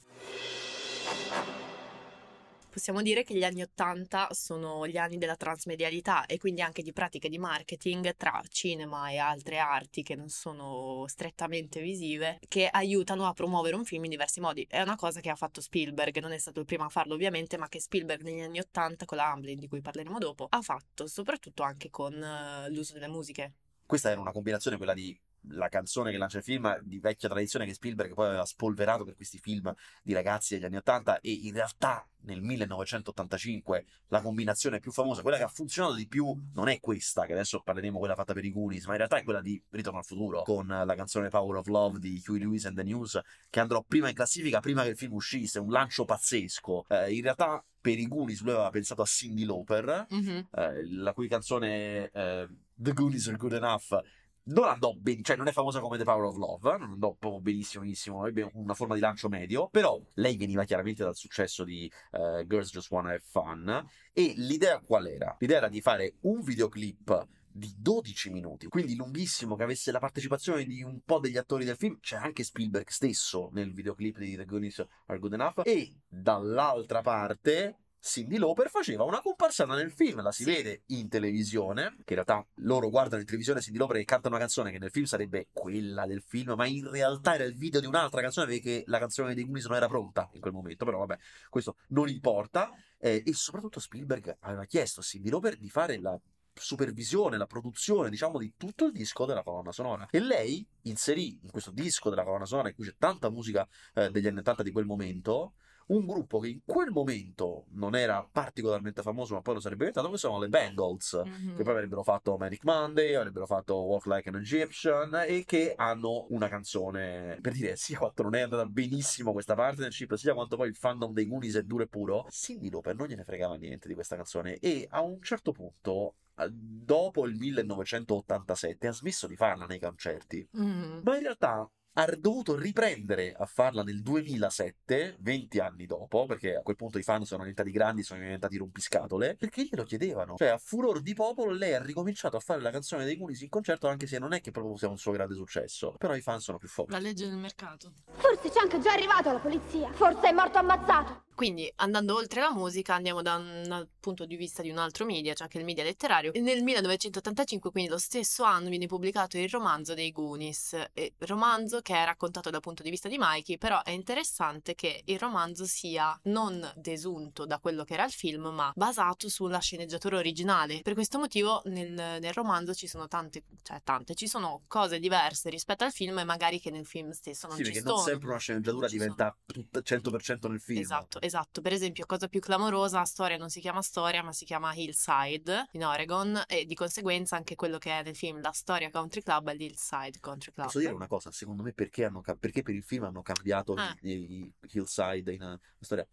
[2.77, 6.93] Possiamo dire che gli anni Ottanta sono gli anni della transmedialità e quindi anche di
[6.93, 13.27] pratiche di marketing tra cinema e altre arti che non sono strettamente visive, che aiutano
[13.27, 14.67] a promuovere un film in diversi modi.
[14.69, 17.57] È una cosa che ha fatto Spielberg, non è stato il primo a farlo ovviamente,
[17.57, 21.07] ma che Spielberg negli anni Ottanta con la Amblin, di cui parleremo dopo, ha fatto
[21.07, 23.55] soprattutto anche con eh, l'uso delle musiche.
[23.87, 25.19] Questa era una combinazione, quella di
[25.50, 29.14] la canzone che lancia il film di vecchia tradizione che Spielberg poi aveva spolverato per
[29.14, 34.90] questi film di ragazzi degli anni 80 e in realtà nel 1985 la combinazione più
[34.92, 38.32] famosa, quella che ha funzionato di più, non è questa, che adesso parleremo quella fatta
[38.32, 41.28] per i Goonies, ma in realtà è quella di Ritorno al futuro, con la canzone
[41.28, 44.82] Power of Love di Huey Lewis and the News, che andrò prima in classifica prima
[44.82, 46.87] che il film uscisse, un lancio pazzesco.
[46.88, 50.48] Eh, in realtà per i Goonies lui aveva pensato a Cindy Lauper, Mhm.
[50.52, 54.02] eh, la cui canzone eh, The Goonies Are Good Enough
[54.46, 57.40] non andò ben, cioè non è famosa come The Power of Love, non andò proprio
[57.40, 61.90] benissimo, benissimo, ebbe una forma di lancio medio, però lei veniva chiaramente dal successo di
[62.12, 65.37] eh, Girls Just Wanna Have Fun e l'idea qual era?
[65.38, 70.64] L'idea era di fare un videoclip di 12 minuti, quindi lunghissimo, che avesse la partecipazione
[70.64, 74.44] di un po' degli attori del film, c'è anche Spielberg stesso nel videoclip di The
[74.44, 80.31] Goonies Are Good Enough, e dall'altra parte Cindy Lauper faceva una comparsata nel film, la
[80.31, 80.51] si Sì.
[80.53, 84.38] vede in televisione, che in realtà loro guardano in televisione Cindy Lauper che canta una
[84.38, 87.87] canzone che nel film sarebbe quella del film, ma in realtà era il video di
[87.87, 91.19] un'altra canzone perché la canzone dei Goonies non era pronta in quel momento, però vabbè,
[91.51, 92.73] questo non importa.
[92.99, 96.19] Eh, e soprattutto Spielberg aveva chiesto a Cindy Lauper di fare la
[96.55, 100.07] supervisione, la produzione, diciamo, di tutto il disco della colonna sonora.
[100.11, 104.11] E lei inserì in questo disco della colonna sonora, in cui c'è tanta musica eh,
[104.11, 105.55] degli anni 80 di quel momento,
[105.87, 110.11] un gruppo che in quel momento non era particolarmente famoso, ma poi lo sarebbe diventato,
[110.11, 111.22] che sono le Bangles.
[111.25, 111.57] Mhm.
[111.57, 116.27] Che poi avrebbero fatto Manic Monday, avrebbero fatto Walk Like an Egyptian e che hanno
[116.31, 120.68] una canzone per dire sia quanto non è andata benissimo questa partnership, sia quanto poi
[120.68, 122.27] il fandom dei Goonies è duro e puro.
[122.31, 126.16] Cindy Lauper non gliene fregava niente di questa canzone e a un certo punto,
[126.51, 130.46] dopo il 1987, ha smesso di farla nei concerti.
[130.53, 131.01] Mhm.
[131.05, 136.62] Ma in realtà ha dovuto riprendere a farla nel 2007, 20 anni dopo, perché a
[136.62, 140.35] quel punto i fan sono diventati grandi, sono diventati rompiscatole, perché glielo chiedevano.
[140.37, 143.48] Cioè, a furor di popolo, lei ha ricominciato a fare la canzone dei Goonies in
[143.48, 145.94] concerto, anche se non è che proprio sia un suo grande successo.
[145.96, 146.92] Però i fan sono più forti.
[146.92, 147.92] La legge del mercato.
[148.12, 149.90] Forse c'è anche già arrivato la polizia.
[149.92, 151.26] Forse è morto ammazzato.
[151.37, 155.05] Quindi, andando oltre la musica, andiamo da un dal punto di vista di un altro
[155.05, 156.33] media, cioè che il media letterario.
[156.37, 160.75] Nel 1985, quindi lo stesso anno, viene pubblicato il romanzo dei Goonies.
[161.18, 165.18] Romanzo che è raccontato dal punto di vista di Mikey, però è interessante che il
[165.18, 170.81] romanzo sia non desunto da quello che era il film, ma basato sulla sceneggiatura originale.
[170.83, 175.51] Per questo motivo nel, nel romanzo ci sono tante, cioè tante, ci sono cose diverse
[175.51, 177.96] rispetto al film e magari che nel film stesso non Sì, ci perché sono.
[177.96, 180.81] non sempre una sceneggiatura diventa tutta 100% nel film.
[180.81, 181.61] Esatto, esatto.
[181.61, 185.85] Per esempio, cosa più clamorosa, storia non si chiama storia, ma si chiama Hillside in
[185.85, 189.55] Oregon e di conseguenza anche quello che è nel film La storia country club è
[189.55, 190.67] l'Hillside Country Club.
[190.67, 191.31] Posso dire una cosa?
[191.31, 193.95] Secondo me perché, hanno perché per il film hanno cambiato Ah.
[194.03, 196.07] i, i Hillside in uh, storia?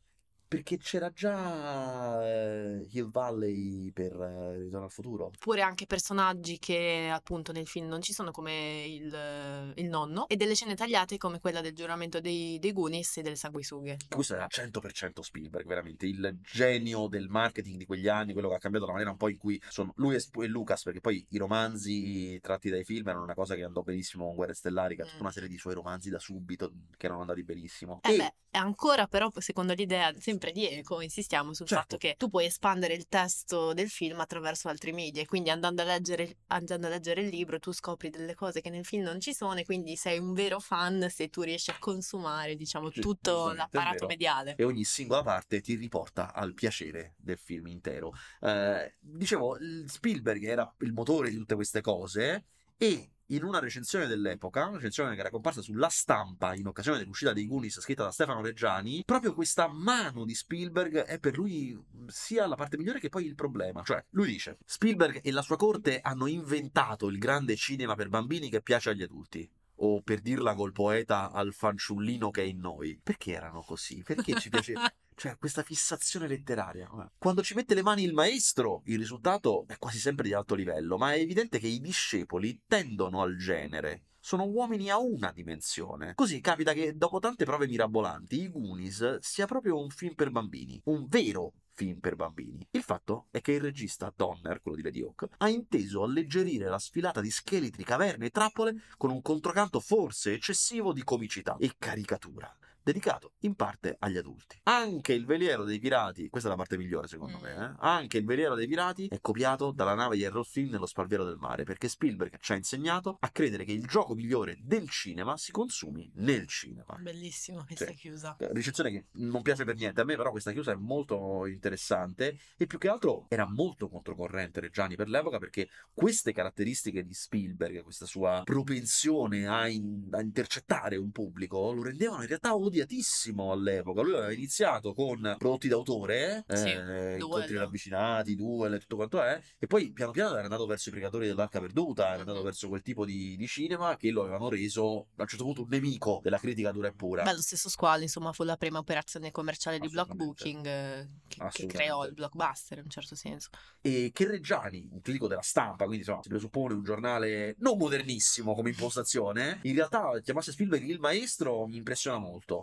[0.55, 5.25] Perché c'era già eh, Hill Valley per eh, Ritorno al futuro.
[5.25, 10.35] Oppure anche personaggi che appunto nel film non ci sono come il, il nonno e
[10.35, 13.97] delle scene tagliate come quella del giuramento dei, dei Goonies e delle sanguisughe.
[14.09, 18.59] Questo era 100% Spielberg, veramente il genio del marketing di quegli anni, quello che ha
[18.59, 22.39] cambiato la maniera un po' in cui sono lui e, Lucas, perché poi i romanzi
[22.41, 25.21] tratti dai film erano una cosa che andò benissimo con Guerre Stellari, che ha tutta
[25.21, 27.99] una serie di suoi romanzi da subito che erano andati benissimo.
[28.03, 31.81] Eh E- beh, ancora però secondo l'idea sempre di Eco insistiamo sul Certo.
[31.83, 35.81] fatto che tu puoi espandere il testo del film attraverso altri media e quindi andando
[35.81, 39.19] a leggere, andando a leggere il libro tu scopri delle cose che nel film non
[39.19, 42.99] ci sono e quindi sei un vero fan se tu riesci a consumare diciamo Sì,
[43.01, 44.55] tutto l'apparato mediale.
[44.57, 48.11] e ogni singola parte ti riporta al piacere del film intero.
[48.41, 52.45] Eh, dicevo, Spielberg era il motore di tutte queste cose
[52.77, 57.33] e in una recensione dell'epoca, una recensione che era comparsa sulla stampa in occasione dell'uscita
[57.33, 62.47] dei Goonies scritta da Stefano Reggiani, proprio questa mano di Spielberg è per lui sia
[62.47, 63.83] la parte migliore che poi il problema.
[63.83, 68.49] Cioè, lui dice, Spielberg e la sua corte hanno inventato il grande cinema per bambini
[68.49, 72.99] che piace agli adulti o per dirla col poeta al fanciullino che è in noi.
[73.01, 74.03] Perché erano così?
[74.03, 74.91] Perché ci piaceva?
[75.15, 76.89] Cioè, questa fissazione letteraria.
[77.19, 80.97] Quando ci mette le mani il maestro, il risultato è quasi sempre di alto livello,
[80.97, 84.05] ma è evidente che i discepoli tendono al genere.
[84.19, 86.13] Sono uomini a una dimensione.
[86.15, 90.81] Così capita che dopo tante prove mirabolanti, i Goonies sia proprio un film per bambini.
[90.85, 92.65] Un vero film per bambini.
[92.71, 96.79] Il fatto è che il regista Donner, quello di Lady Hawk, ha inteso alleggerire la
[96.79, 102.55] sfilata di scheletri, caverne e trappole con un controcanto forse eccessivo di comicità e caricatura
[102.83, 104.59] dedicato in parte agli adulti.
[104.63, 107.75] Anche il veliero dei pirati, questa è la parte migliore secondo me, eh?
[107.79, 111.37] anche il veliero dei pirati è copiato dalla nave di Errol Flynn nello spalviero del
[111.37, 115.51] mare, perché Spielberg ci ha insegnato a credere che il gioco migliore del cinema si
[115.51, 116.95] consumi nel cinema.
[116.99, 117.93] Bellissimo questa Sì.
[117.95, 118.35] chiusa.
[118.39, 122.65] Recensione che non piace per niente a me, però questa chiusa è molto interessante e
[122.67, 128.05] più che altro era molto controcorrente Reggiani per l'epoca perché queste caratteristiche di Spielberg, questa
[128.05, 134.01] sua propensione a, in- a intercettare un pubblico, lo rendevano in realtà odiatissimo all'epoca.
[134.01, 139.39] Lui aveva iniziato con prodotti d'autore, Sì, eh, incontri ravvicinati, duel e tutto quanto è,
[139.59, 142.43] e poi piano piano era andato verso i pregatori dell'arca perduta, era andato Mhm.
[142.43, 145.67] verso quel tipo di, di cinema che lo avevano reso a un certo punto un
[145.69, 147.23] nemico della critica dura e pura.
[147.23, 150.61] Beh, lo stesso Squall, insomma, fu la prima operazione commerciale di block Assolutamente.
[150.61, 153.49] booking eh, che, che creò il blockbuster in un certo senso.
[153.81, 158.53] e che Reggiani, un critico della stampa, quindi insomma si presuppone un giornale non modernissimo
[158.55, 162.62] come impostazione, in realtà chiamasse Spielberg il maestro mi impressiona molto.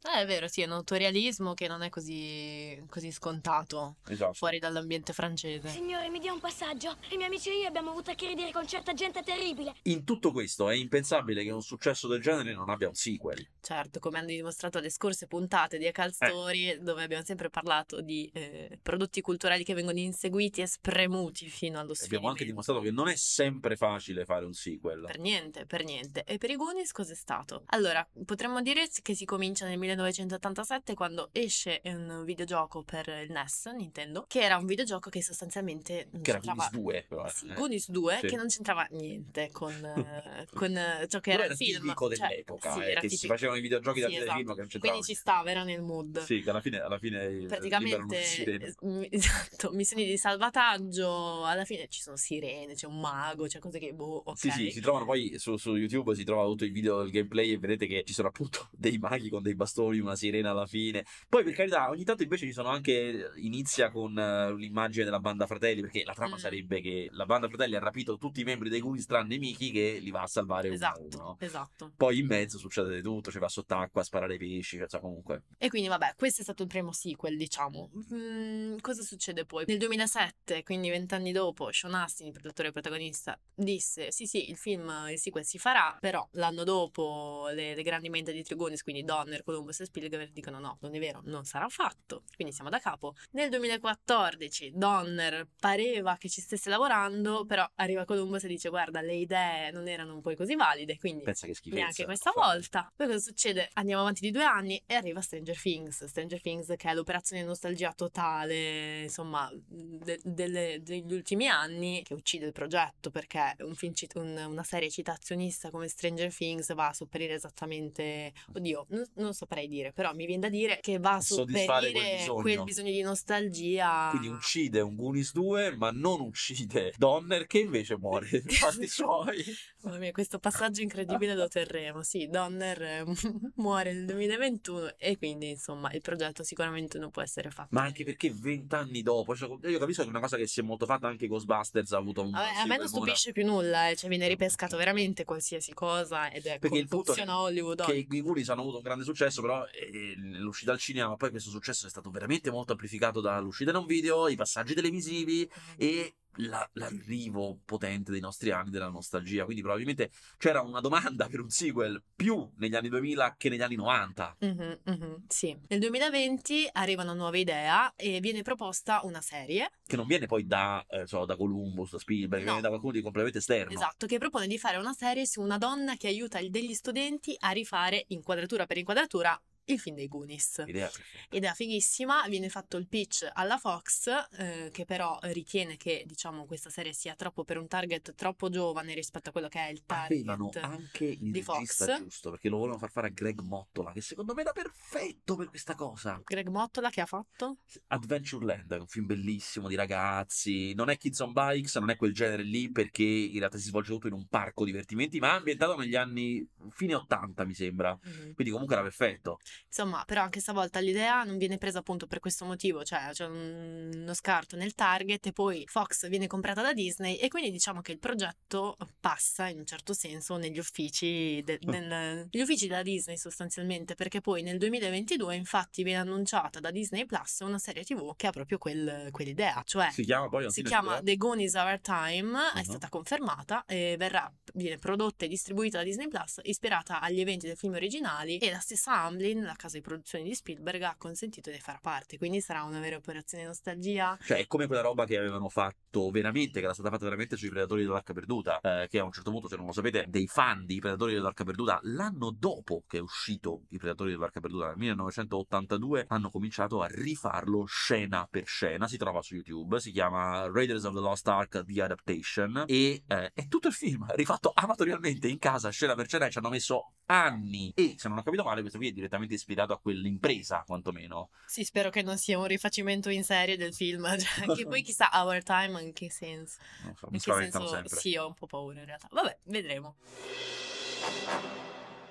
[0.00, 4.32] Eh, è vero, sì, è un autorialismo che non è così, così scontato Esatto.
[4.34, 5.68] fuori dall'ambiente francese.
[5.68, 6.96] Signore, mi dia un passaggio.
[7.10, 9.74] I miei amici e io abbiamo avuto a che ridere con certa gente terribile.
[9.82, 13.44] In tutto questo è impensabile che un successo del genere non abbia un sequel.
[13.60, 15.88] Certo, come hanno dimostrato le scorse puntate di Eh.
[15.88, 21.48] Ecal Story, dove abbiamo sempre parlato di eh, prodotti culturali che vengono inseguiti e spremuti
[21.48, 22.04] fino allo sfinimento.
[22.16, 25.02] Abbiamo anche dimostrato che non è sempre facile fare un sequel.
[25.06, 26.22] Per niente, per niente.
[26.24, 27.64] E per i Goonies cos'è stato?
[27.66, 33.66] Allora, potremmo dire che si comincia nel 1987 quando esce un videogioco per il NES,
[33.76, 37.24] Nintendo, che era un videogioco che sostanzialmente non Che era c'entrava- Goonies 2, però.
[37.26, 37.30] eh.
[37.30, 38.26] Sì, Goonies 2 Sì.
[38.26, 41.80] che non c'entrava niente con, eh, con eh, ciò che Però era il film.
[41.82, 43.32] tipico Cioè, dell'epoca, sì, eh, che si tipico.
[43.32, 44.54] facevano i videogiochi da Sì, telefilm esatto.
[44.54, 46.18] che non c'entravano Quindi ci stava, era nel mood.
[46.24, 48.74] Sì, che alla fine, alla fine eh, Praticamente, eh,
[49.10, 53.92] esatto, missioni di salvataggio, alla fine ci sono sirene, c'è un mago, c'è cose che,
[53.92, 54.36] boh, ok.
[54.38, 57.52] Sì, sì, si trovano poi su, su YouTube, si trovano tutti i video del gameplay
[57.52, 61.04] e vedete che ci sono appunto dei maghi con dei bastoni, una sirena alla fine.
[61.28, 63.30] Poi, per carità, ogni tanto invece ci sono anche.
[63.36, 66.38] Inizia con uh, l'immagine della banda fratelli, perché la trama Mm.
[66.38, 69.98] sarebbe che la banda fratelli ha rapito tutti i membri dei Goonies tranne Mickey che
[70.00, 71.36] li va a salvare Esatto, uno.
[71.40, 71.92] esatto.
[71.96, 75.44] Poi in mezzo succede di tutto, ci va sott'acqua a sparare ai pesci, cioè comunque.
[75.58, 77.90] E quindi vabbè, questo è stato il primo sequel, diciamo.
[78.14, 79.64] Mm, cosa succede poi?
[79.66, 84.90] Nel 2007, quindi vent'anni dopo, Sean Astin, il produttore protagonista, disse sì sì, il film,
[85.10, 89.42] il sequel si farà, però l'anno dopo le, le grandi mente di Trigonis, quindi Donner,
[89.42, 93.14] Columbus e Spielberg dicono no, non è vero, non sarà fatto, quindi siamo da capo.
[93.32, 99.14] Nel 2014 Donner pareva che ci stesse lavorando, però arriva Columbus e dice guarda, le
[99.14, 101.80] idee non erano poi così valide, quindi Pensa che schifezza.
[101.82, 102.90] neanche questa volta.
[102.94, 103.68] Poi cosa succede?
[103.74, 106.04] Andiamo avanti di due anni e arriva Stranger Things.
[106.04, 112.46] Stranger Things che è l'operazione nostalgia totale, insomma, de- delle- degli ultimi anni che uccide
[112.46, 117.34] il progetto perché un cit- un- una serie citazionista come Stranger Things va a sopperire
[117.34, 121.90] esattamente, oddio, non, non saprei dire, però mi viene da dire che va a Soddisfare
[121.90, 122.42] quel bisogno.
[122.42, 124.08] quel bisogno di nostalgia.
[124.10, 129.44] Quindi uccide un Goonies 2, ma non uccide Donner, che invece muore fatti suoi.
[129.88, 132.02] Mamma mia, questo passaggio incredibile lo terremo.
[132.02, 133.04] Sì, Donner
[133.56, 137.68] muore nel 2021 e quindi insomma il progetto sicuramente non può essere fatto.
[137.70, 140.62] Ma anche perché vent'anni dopo, cioè, io capisco che è una cosa che si è
[140.62, 143.96] molto fatta anche Ghostbusters ha avuto un A, a me non stupisce più nulla, eh,
[143.96, 147.84] cioè viene ripescato veramente qualsiasi cosa ed è Perché il punto funziona Hollywood.
[147.86, 151.48] che i Goonies hanno avuto un grande successo, però eh, l'uscita al cinema, poi questo
[151.48, 156.68] successo è stato veramente molto amplificato dall'uscita in un video, i passaggi televisivi e la-
[156.74, 159.44] l'arrivo potente dei nostri anni della nostalgia.
[159.44, 163.74] Quindi probabilmente c'era una domanda per un sequel più negli anni 2000 che negli anni
[163.74, 164.36] 90.
[164.40, 165.56] Mhm, mhm, sì.
[165.68, 170.46] Nel 2020 arriva una nuova idea e viene proposta una serie, Che non viene poi
[170.46, 172.46] da, eh, so, da Columbus, da Spielberg, No.
[172.46, 173.72] viene da qualcuno di completamente esterno.
[173.72, 177.50] esatto, che propone di fare una serie su una donna che aiuta degli studenti a
[177.50, 180.64] rifare inquadratura per inquadratura il film dei Goonies.
[180.66, 180.90] Idea.
[181.30, 186.70] Idea fighissima, viene fatto il pitch alla Fox, eh, che però ritiene che diciamo questa
[186.70, 190.48] serie sia troppo per un target troppo giovane rispetto a quello che è il Avevano
[190.48, 190.70] target.
[190.70, 191.98] anche il di Fox.
[191.98, 195.48] giusto, perché lo volevano far fare a Greg Mottola, che secondo me era perfetto per
[195.48, 196.20] questa cosa.
[196.24, 197.58] Greg Mottola che ha fatto?
[197.88, 202.42] Adventureland un film bellissimo di ragazzi, non è Kids on Bikes, non è quel genere
[202.42, 206.46] lì perché in realtà si svolge tutto in un parco divertimenti, ma ambientato negli anni
[206.70, 207.98] fine 80 mi sembra,
[208.34, 209.38] quindi comunque era perfetto.
[209.66, 213.90] Insomma, però anche stavolta l'idea non viene presa appunto per questo motivo, cioè c'è un-
[213.94, 217.92] uno scarto nel target e poi Fox viene comprata da Disney e quindi diciamo che
[217.92, 221.86] il progetto passa in un certo senso negli uffici, de- del-
[222.30, 227.40] negli uffici della Disney sostanzialmente, perché poi nel 2022 infatti viene annunciata da Disney Plus
[227.40, 231.00] una serie TV che ha proprio quel- quell'idea, cioè Si chiama poi si chiama?
[231.02, 232.64] The Goonies Our Time, è Uh-huh.
[232.64, 237.56] stata confermata e verrà, viene prodotta e distribuita da Disney Plus, ispirata agli eventi del
[237.56, 241.58] film originali e la stessa Amblin, la casa di produzione di Spielberg, ha consentito di
[241.58, 244.16] far parte, quindi sarà una vera operazione nostalgia.
[244.22, 247.48] Cioè, è come quella roba che avevano fatto veramente, che era stata fatta veramente sui
[247.48, 250.66] Predatori dell'Arca Perduta, eh, che a un certo punto, se non lo sapete, dei fan
[250.66, 256.04] di Predatori dell'Arca Perduta, l'anno dopo che è uscito i Predatori dell'Arca Perduta, nel 1982,
[256.08, 260.94] hanno cominciato a rifarlo scena per scena, si trova su YouTube, si chiama Raiders of
[260.94, 265.70] the Lost Ark The Adaptation, e eh, è tutto il film rifatto amatorialmente in casa,
[265.70, 267.72] scena per scena, e ci hanno messo anni.
[267.74, 271.30] E, se non ho capito male, questo qui è direttamente ispirato a quell'impresa, quantomeno.
[271.46, 275.08] Sì, spero che non sia un rifacimento in serie del film, cioè, che poi chissà
[275.12, 276.58] Our Time in che senso.
[276.84, 277.98] Non so, mi In che spaventano senso, sempre.
[278.00, 279.08] sì, ho un po' paura in realtà.
[279.10, 279.96] Vabbè, vedremo.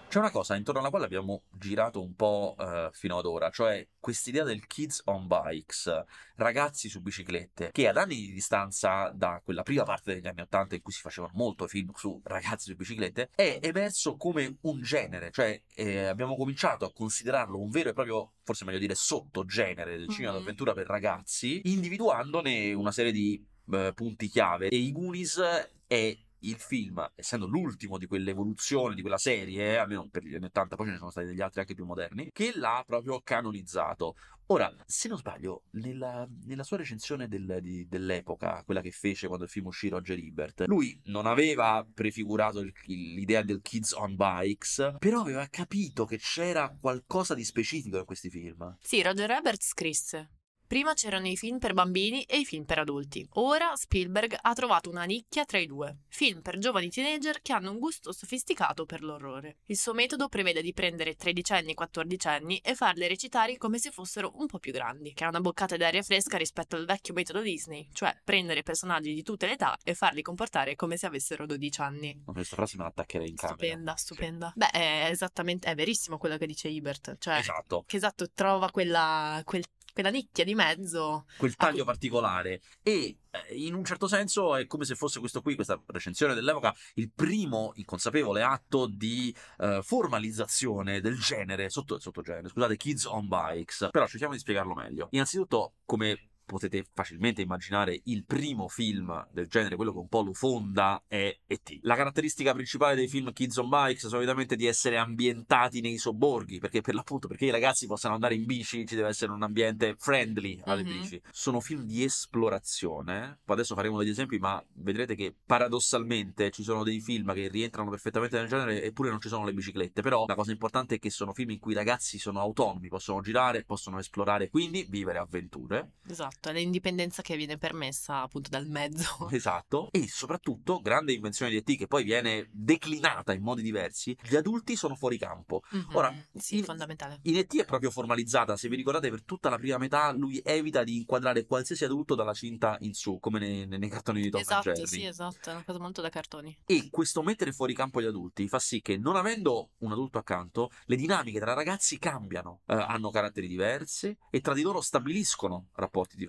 [0.09, 3.85] C'è una cosa intorno alla quale abbiamo girato un po' eh, fino ad ora, cioè
[3.99, 5.91] quest'idea del kids on bikes,
[6.37, 10.75] ragazzi su biciclette, che ad anni di distanza da quella prima parte degli anni Ottanta
[10.75, 15.29] in cui si facevano molto film su ragazzi su biciclette, è emerso come un genere,
[15.31, 20.07] cioè eh, abbiamo cominciato a considerarlo un vero e proprio, forse meglio dire, sottogenere del
[20.09, 20.37] cinema Mhm.
[20.39, 24.69] d'avventura per ragazzi, individuandone una serie di eh, punti chiave.
[24.69, 25.37] E i Goonies
[25.85, 30.45] è il film, essendo l'ultimo di quell'evoluzione, di quella serie, eh, almeno per gli anni
[30.45, 34.15] 80, poi ce ne sono stati degli altri anche più moderni, che l'ha proprio canonizzato.
[34.49, 39.43] Ora, se non sbaglio, nella, nella sua recensione del- di- dell'epoca, quella che fece quando
[39.45, 44.95] il film uscì Roger Ebert, lui non aveva prefigurato il- l'idea del Kids on Bikes,
[44.99, 48.77] però aveva capito che c'era qualcosa di specifico in questi film.
[48.79, 50.31] Sì, Roger Ebert scrisse.
[50.67, 53.25] Prima c'erano i film per bambini e i film per adulti.
[53.35, 55.99] Ora Spielberg ha trovato una nicchia tra i due.
[56.09, 59.59] Film per giovani teenager che hanno un gusto sofisticato per l'orrore.
[59.67, 64.33] Il suo metodo prevede di prendere tredicenni e quattordicenni e farli recitare come se fossero
[64.35, 67.87] un po' più grandi, che è una boccata d'aria fresca rispetto al vecchio metodo Disney,
[67.93, 72.23] cioè prendere personaggi di tutte le età e farli comportare come se avessero 12 anni.
[72.25, 73.57] Questa frase me l'attaccherei in camera.
[73.57, 74.51] Stupenda, stupenda.
[74.53, 77.85] Beh, è esattamente, è verissimo quello che dice Ebert, cioè Esatto.
[77.87, 79.63] che esatto, trova quella, quel-
[79.97, 81.25] quella nicchia di mezzo.
[81.37, 85.41] quel taglio Ah, particolare e eh, in un certo senso è come se fosse questo
[85.41, 92.47] qui, questa recensione dell'epoca, il primo inconsapevole atto di eh, formalizzazione del genere, sotto, sottogenere,
[92.47, 93.89] scusate, Kids on Bikes.
[93.91, 95.07] Però cerchiamo di spiegarlo meglio.
[95.11, 100.33] Innanzitutto, come potete facilmente immaginare, il primo film del genere, quello che un po' lo
[100.33, 101.79] fonda, è E.T.
[101.81, 106.59] La caratteristica principale dei film Kids on Bikes è solitamente di essere ambientati nei sobborghi,
[106.59, 109.95] perché per l'appunto, perché i ragazzi possano andare in bici, ci deve essere un ambiente
[109.97, 110.91] friendly alle Mhm.
[110.91, 111.21] bici.
[111.31, 113.39] Sono film di esplorazione.
[113.43, 117.89] Poi adesso faremo degli esempi, ma vedrete che paradossalmente ci sono dei film che rientrano
[117.89, 120.01] perfettamente nel genere, eppure non ci sono le biciclette.
[120.01, 123.21] Però la cosa importante è che sono film in cui i ragazzi sono autonomi, possono
[123.21, 125.91] girare, possono esplorare, quindi vivere avventure.
[126.07, 129.29] Esatto, è l'indipendenza che viene permessa appunto dal mezzo.
[129.37, 129.89] Esatto.
[129.91, 131.77] E soprattutto, grande invenzione di E.T.
[131.77, 135.61] che poi viene declinata in modi diversi, gli adulti sono fuori campo.
[135.71, 135.87] Mhm.
[135.93, 137.19] Ora, sì, in- fondamentale.
[137.23, 137.59] In E.T.
[137.61, 141.45] è proprio formalizzata, se vi ricordate, per tutta la prima metà lui evita di inquadrare
[141.45, 144.85] qualsiasi adulto dalla cinta in su, come nei, nei cartoni di Tom Esatto, Jerry.
[144.87, 146.57] sì, esatto, è una cosa molto da cartoni.
[146.65, 150.69] E questo mettere fuori campo gli adulti fa sì che, non avendo un adulto accanto,
[150.85, 156.15] le dinamiche tra ragazzi cambiano, eh, hanno caratteri diversi e tra di loro stabiliscono rapporti
[156.15, 156.26] diversi.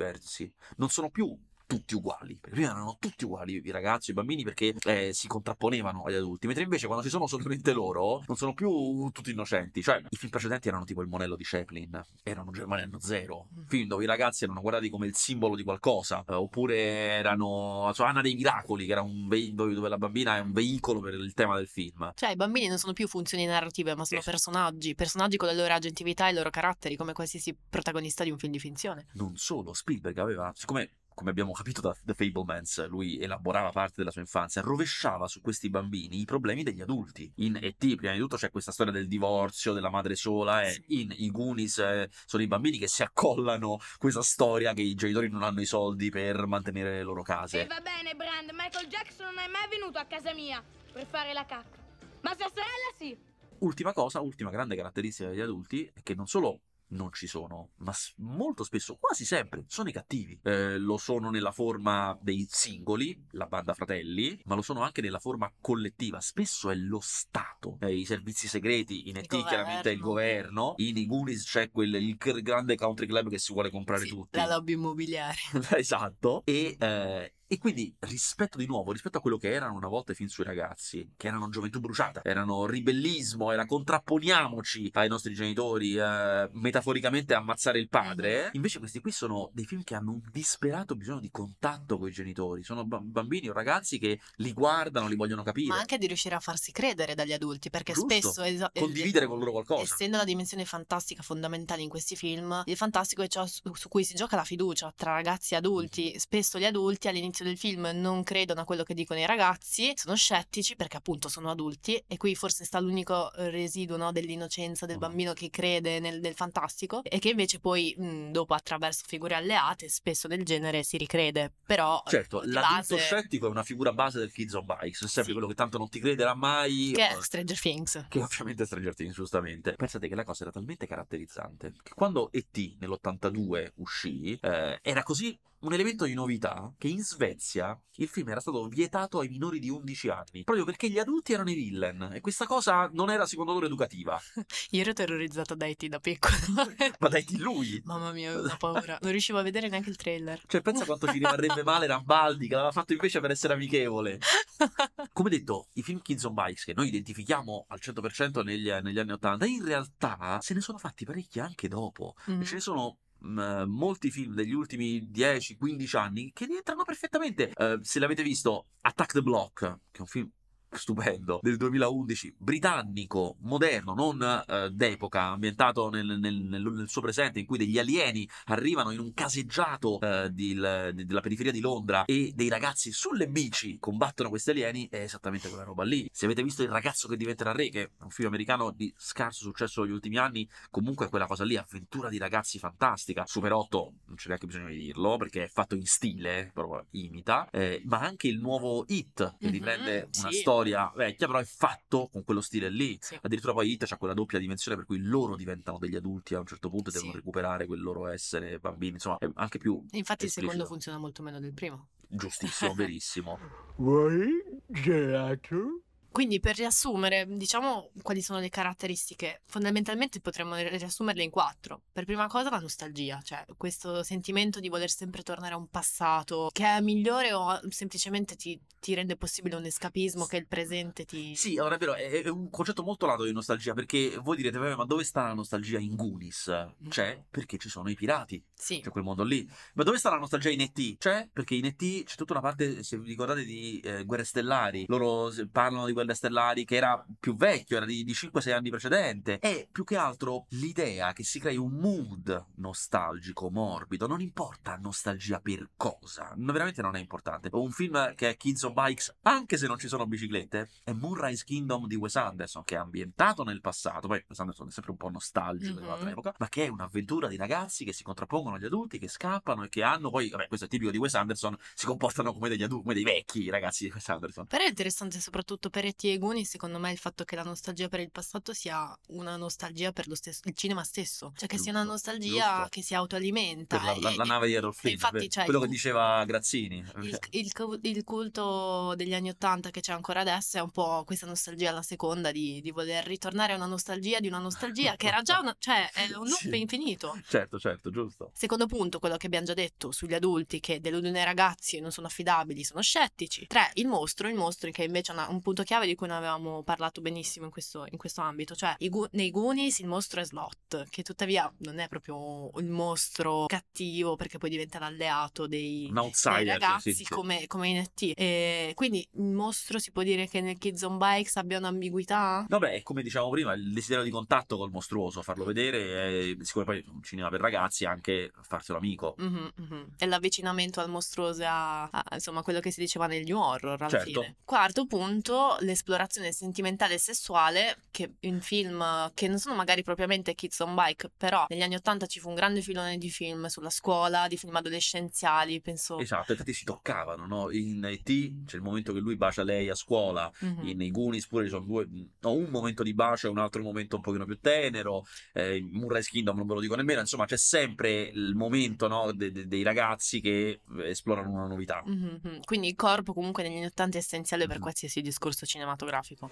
[0.77, 1.37] Non sono più
[1.69, 6.03] tutti uguali, perché prima erano tutti uguali i ragazzi, i bambini, perché eh, si contrapponevano
[6.05, 9.83] agli adulti, mentre invece quando ci sono solamente loro, non sono più tutti innocenti.
[9.83, 13.63] Cioè, i film precedenti erano tipo il monello di Chaplin, erano Germania anno zero, Mm.
[13.67, 18.09] film dove i ragazzi erano guardati come il simbolo di qualcosa, eh, oppure erano insomma,
[18.11, 21.35] Anna dei Miracoli, che era un ve- dove la bambina è un veicolo per il
[21.35, 22.11] tema del film.
[22.15, 24.37] Cioè, i bambini non sono più funzioni narrative, ma sono Esatto.
[24.37, 28.39] personaggi, personaggi con le loro agentività e i loro caratteri, come qualsiasi protagonista di un
[28.39, 29.07] film di finzione.
[29.15, 34.13] Non solo, Spielberg aveva, siccome come abbiamo capito da The Fablemans, lui elaborava parte della
[34.13, 37.29] sua infanzia, rovesciava su questi bambini i problemi degli adulti.
[37.39, 41.13] In E.T., prima di tutto, c'è questa storia del divorzio, della madre sola, e in
[41.17, 45.43] I Goonies eh, sono i bambini che si accollano questa storia che i genitori non
[45.43, 47.67] hanno i soldi per mantenere le loro E case.
[47.67, 50.63] va bene, Brand, Michael Jackson non è mai venuto a casa mia
[50.93, 51.79] per fare la cacca.
[52.21, 53.19] Ma sua sorella sì.
[53.59, 56.61] Ultima cosa, ultima grande caratteristica degli adulti è che non solo
[56.91, 60.39] non ci sono, ma molto spesso, quasi sempre, sono i cattivi.
[60.43, 65.19] Eh, lo sono nella forma dei singoli, la banda fratelli, ma lo sono anche nella
[65.19, 66.21] forma collettiva.
[66.21, 69.47] Spesso è lo Stato, eh, i servizi segreti, in E.T.
[69.47, 73.39] chiaramente è il governo, in I Goonies c'è quel, il gr- grande country club che
[73.39, 74.39] si vuole comprare Sì, tutti.
[74.39, 75.37] La lobby immobiliare.
[75.77, 76.43] esatto.
[76.45, 80.15] E, eh, e quindi rispetto di nuovo, rispetto a quello che erano una volta i
[80.15, 86.51] film sui ragazzi, che erano gioventù bruciata, erano ribellismo, era contrapponiamoci ai nostri genitori, eh,
[86.53, 88.45] metaforicamente ammazzare il padre.
[88.45, 88.51] Mhm.
[88.53, 92.13] Invece questi qui sono dei film che hanno un disperato bisogno di contatto con i
[92.13, 92.63] genitori.
[92.63, 95.69] Sono ba- bambini o ragazzi che li guardano, li vogliono capire.
[95.69, 98.09] Ma anche di riuscire a farsi credere dagli adulti, perché Giusto.
[98.15, 99.83] spesso esa- Condividere con loro qualcosa.
[99.83, 104.05] Essendo la dimensione fantastica fondamentale in questi film, il fantastico è ciò su, su cui
[104.05, 106.11] si gioca la fiducia tra ragazzi e adulti.
[106.13, 106.19] Mhm.
[106.19, 110.15] Spesso gli adulti all'inizio del film non credono a quello che dicono i ragazzi, sono
[110.17, 114.97] scettici perché appunto sono adulti e qui forse sta l'unico eh, residuo no, dell'innocenza del
[114.97, 115.01] Mhm.
[115.01, 119.89] bambino che crede nel, nel fantastico e che invece poi mh, dopo attraverso figure alleate
[119.89, 121.53] spesso del genere si ricrede.
[121.67, 125.25] Però Certo, l'adulto base- scettico è una figura base del Kids on Bikes, è sempre
[125.25, 125.33] Sì.
[125.33, 126.93] quello che tanto non ti crederà mai.
[126.95, 128.07] che è eh, Stranger Things.
[128.09, 129.75] che ovviamente è Stranger Things, giustamente.
[129.75, 132.77] Pensate che la cosa era talmente caratterizzante che quando E.T.
[132.81, 138.41] nell'82 uscì, eh, era così un elemento di novità che in Svezia il film era
[138.41, 142.21] stato vietato ai minori di 11 anni, proprio perché gli adulti erano i villain e
[142.21, 144.21] questa cosa non era secondo loro educativa.
[144.71, 145.87] Io ero terrorizzata da E.T.
[145.87, 146.37] da piccola.
[147.01, 147.81] Ma dai, di lui!
[147.85, 148.99] Mamma mia, avevo una paura.
[149.01, 150.41] Non riuscivo a vedere neanche il trailer.
[150.47, 154.21] Cioè, pensa quanto ci rimarrebbe male Rambaldi, che l'aveva fatto invece per essere amichevole.
[155.13, 159.13] Come detto, i film Kids on Bikes che noi identifichiamo al 100% negli, negli anni
[159.13, 162.15] 80, in realtà se ne sono fatti parecchi anche dopo.
[162.31, 162.43] Mm.
[162.43, 167.51] Ce ne sono molti film degli ultimi 10-15 anni che rientrano perfettamente.
[167.55, 169.61] Eh, se l'avete visto, Attack the Block,
[169.91, 170.31] che è un film
[170.71, 177.39] stupendo del 2011, britannico, moderno, non eh, d'epoca, ambientato nel, nel, nel, nel, suo presente,
[177.39, 182.33] in cui degli alieni arrivano in un caseggiato eh, di, della periferia di Londra e
[182.35, 186.09] dei ragazzi sulle bici combattono questi alieni, è esattamente quella roba lì.
[186.13, 189.43] Se avete visto Il ragazzo che diventerà re, che è un film americano di scarso
[189.43, 193.25] successo negli ultimi anni, comunque è quella cosa lì, avventura di ragazzi fantastica.
[193.27, 197.49] Super 8, non c'è neanche bisogno di dirlo, perché è fatto in stile, proprio imita,
[197.51, 200.39] eh, ma anche il nuovo Hit, che riprende mm-hmm, una sì.
[200.39, 200.58] storia
[200.95, 202.99] vecchia, però è fatto con quello stile lì.
[203.01, 203.19] Sì.
[203.21, 206.47] Addirittura poi Hit c'ha quella doppia dimensione per cui loro diventano degli adulti a un
[206.47, 207.17] certo punto e devono sì.
[207.19, 209.75] recuperare quel loro essere bambini, insomma, è anche più...
[209.91, 210.41] Infatti esplicito.
[210.41, 211.89] il secondo funziona molto meno del primo.
[212.09, 213.39] Giustissimo, verissimo.
[213.77, 215.83] Vuoi gelato?
[216.19, 219.43] Quindi per riassumere, diciamo quali sono le caratteristiche.
[219.47, 221.83] Fondamentalmente potremmo riassumerle in quattro.
[221.93, 226.51] Per prima cosa la nostalgia, cioè questo sentimento di voler sempre tornare a un passato
[226.53, 231.37] che è migliore o semplicemente ti, ti rende possibile un escapismo che il presente ti...
[231.37, 234.59] Sì, allora è vero, è, è un concetto molto lato di nostalgia perché voi direte,
[234.59, 236.73] ma dove sta la nostalgia in Goonies?
[236.89, 238.81] C'è perché ci sono i pirati, sì.
[238.81, 239.49] c'è quel mondo lì.
[239.75, 240.97] Ma dove sta la nostalgia in E.T.?
[240.99, 242.03] C'è perché in E.T.
[242.03, 244.85] c'è tutta una parte, se vi ricordate, di eh, Guerre Stellari.
[244.89, 249.39] Loro parlano di Guerre Stellari che era più vecchio, era di, di 5-6 anni precedente.
[249.39, 254.07] È più che altro l'idea che si crei un mood nostalgico, morbido.
[254.07, 257.49] Non importa nostalgia per cosa, no, veramente non è importante.
[257.53, 261.45] Un film che è Kids on Bikes, anche se non ci sono biciclette, è Moonrise
[261.45, 264.09] Kingdom di Wes Anderson, che è ambientato nel passato.
[264.09, 265.83] Poi Wes Anderson è sempre un po' nostalgico mm-hmm.
[265.83, 269.65] dell'altra epoca, ma che è un'avventura di ragazzi che si contrappongono agli adulti, che scappano
[269.65, 272.63] e che hanno poi, vabbè, questo è tipico di Wes Anderson, si comportano come degli
[272.63, 274.47] adulti, come dei vecchi ragazzi di Wes Anderson.
[274.47, 276.05] Però è interessante soprattutto per E.T.
[276.05, 279.93] e Goonies, secondo me, il fatto che la nostalgia per il passato sia una nostalgia
[279.93, 281.33] per lo stesso, il cinema stesso.
[281.37, 282.69] Cioè che giusto, sia una nostalgia giusto.
[282.71, 283.83] che si autoalimenta.
[283.83, 286.85] La, la, la nave di Flynn, infatti, cioè, quello che diceva Grazzini.
[287.01, 291.27] Il, il, il, culto degli anni Ottanta che c'è ancora adesso è un po' questa
[291.27, 295.23] nostalgia alla seconda di, di voler ritornare a una nostalgia di una nostalgia che era
[295.23, 296.61] già una, cioè è un loop sì.
[296.61, 297.19] infinito.
[297.27, 298.31] Certo, certo, giusto.
[298.35, 301.93] Secondo punto, quello che abbiamo già detto sugli adulti che deludono i ragazzi e non
[301.93, 303.47] sono affidabili, sono scettici.
[303.47, 306.17] Tre, il mostro, il mostro che invece è una, un punto chiave di cui non
[306.17, 310.25] avevamo parlato benissimo in questo, in questo ambito, cioè gu- nei Goonies il mostro è
[310.25, 316.45] Slot, che tuttavia non è proprio il mostro cattivo perché poi diventa l'alleato dei, dei
[316.45, 318.13] ragazzi sì, sì, come, come, in E.T.
[318.17, 322.47] E quindi il mostro si può dire che nel Kids on Bikes abbia un'ambiguità?
[322.49, 326.85] Vabbè, come dicevamo prima, il desiderio di contatto col mostruoso, farlo vedere, è sicuramente poi
[326.95, 329.15] un cinema per ragazzi, anche farselo amico.
[329.21, 329.85] Mm-hmm, mm-hmm.
[329.97, 334.23] E l'avvicinamento al mostruoso a, a, insomma quello che si diceva negli horror alla certo.
[334.23, 334.37] fine.
[334.45, 340.59] Quarto punto, l'esplorazione sentimentale e sessuale, che in film che non sono magari propriamente Kids
[340.61, 344.27] on Bike, però negli anni Ottanta ci fu un grande filone di film sulla scuola,
[344.29, 345.99] di film adolescenziali, penso.
[345.99, 347.51] Esatto, infatti si toccavano, no?
[347.51, 348.45] In E.T.
[348.47, 350.67] c'è il momento che lui bacia lei a scuola, mm-hmm.
[350.67, 351.87] in I Goonies pure ci sono due,
[352.21, 355.05] no, un momento di bacio e un altro momento un pochino più tenero,
[355.35, 359.13] eh, in Moonrise Kingdom non ve lo dico nemmeno, insomma c'è sempre il momento no,
[359.13, 361.83] de- de- dei ragazzi che esplorano una novità.
[361.87, 362.41] Mm-hmm.
[362.45, 364.53] Quindi il corpo comunque negli anni Ottanta è essenziale mm-hmm.
[364.53, 366.31] per qualsiasi discorso cinematografico cinematografico.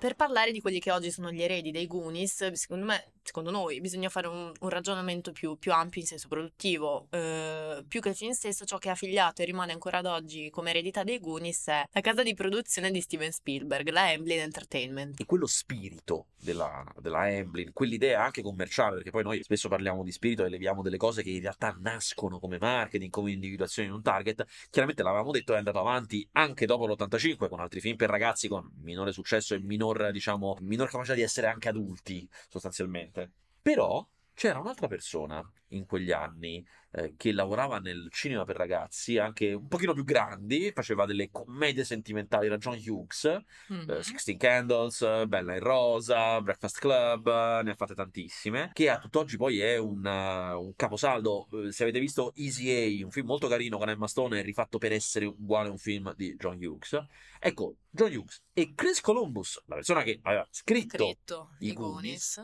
[0.00, 3.80] Per parlare di quelli che oggi sono gli eredi dei Goonies, secondo me secondo noi
[3.80, 7.06] bisogna fare un, un ragionamento più, più, ampio in senso produttivo.
[7.10, 10.50] Eh, più che il film stesso, ciò che è affiliato e rimane ancora ad oggi
[10.50, 15.20] come eredità dei Goonies è la casa di produzione di Steven Spielberg, la Amblin Entertainment.
[15.20, 20.12] E quello spirito della, della Amblin, quell'idea anche commerciale, perché poi noi spesso parliamo di
[20.12, 24.02] spirito e leviamo delle cose che in realtà nascono come marketing, come individuazione in un
[24.02, 24.44] target.
[24.70, 28.68] Chiaramente l'avevamo detto, è andato avanti anche dopo l'85 con altri film per ragazzi con
[28.82, 29.60] minore successo e
[29.92, 33.30] minor, diciamo, minor capacità di essere anche adulti, sostanzialmente.
[33.62, 34.06] Però
[34.40, 39.68] c'era un'altra persona in quegli anni eh, che lavorava nel cinema per ragazzi, anche un
[39.68, 43.90] pochino più grandi, faceva delle commedie sentimentali, era John Hughes, mm-hmm.
[43.90, 49.36] eh, Sixteen Candles, Bella in Rosa, Breakfast Club, ne ha fatte tantissime, che a tutt'oggi
[49.36, 51.46] poi è un, uh, un caposaldo.
[51.52, 54.92] Eh, se avete visto Easy A, un film molto carino con Emma Stone, rifatto per
[54.92, 56.98] essere uguale a un film di John Hughes.
[57.38, 62.42] Ecco, John Hughes e Chris Columbus, la persona che aveva scritto, scritto i Goonies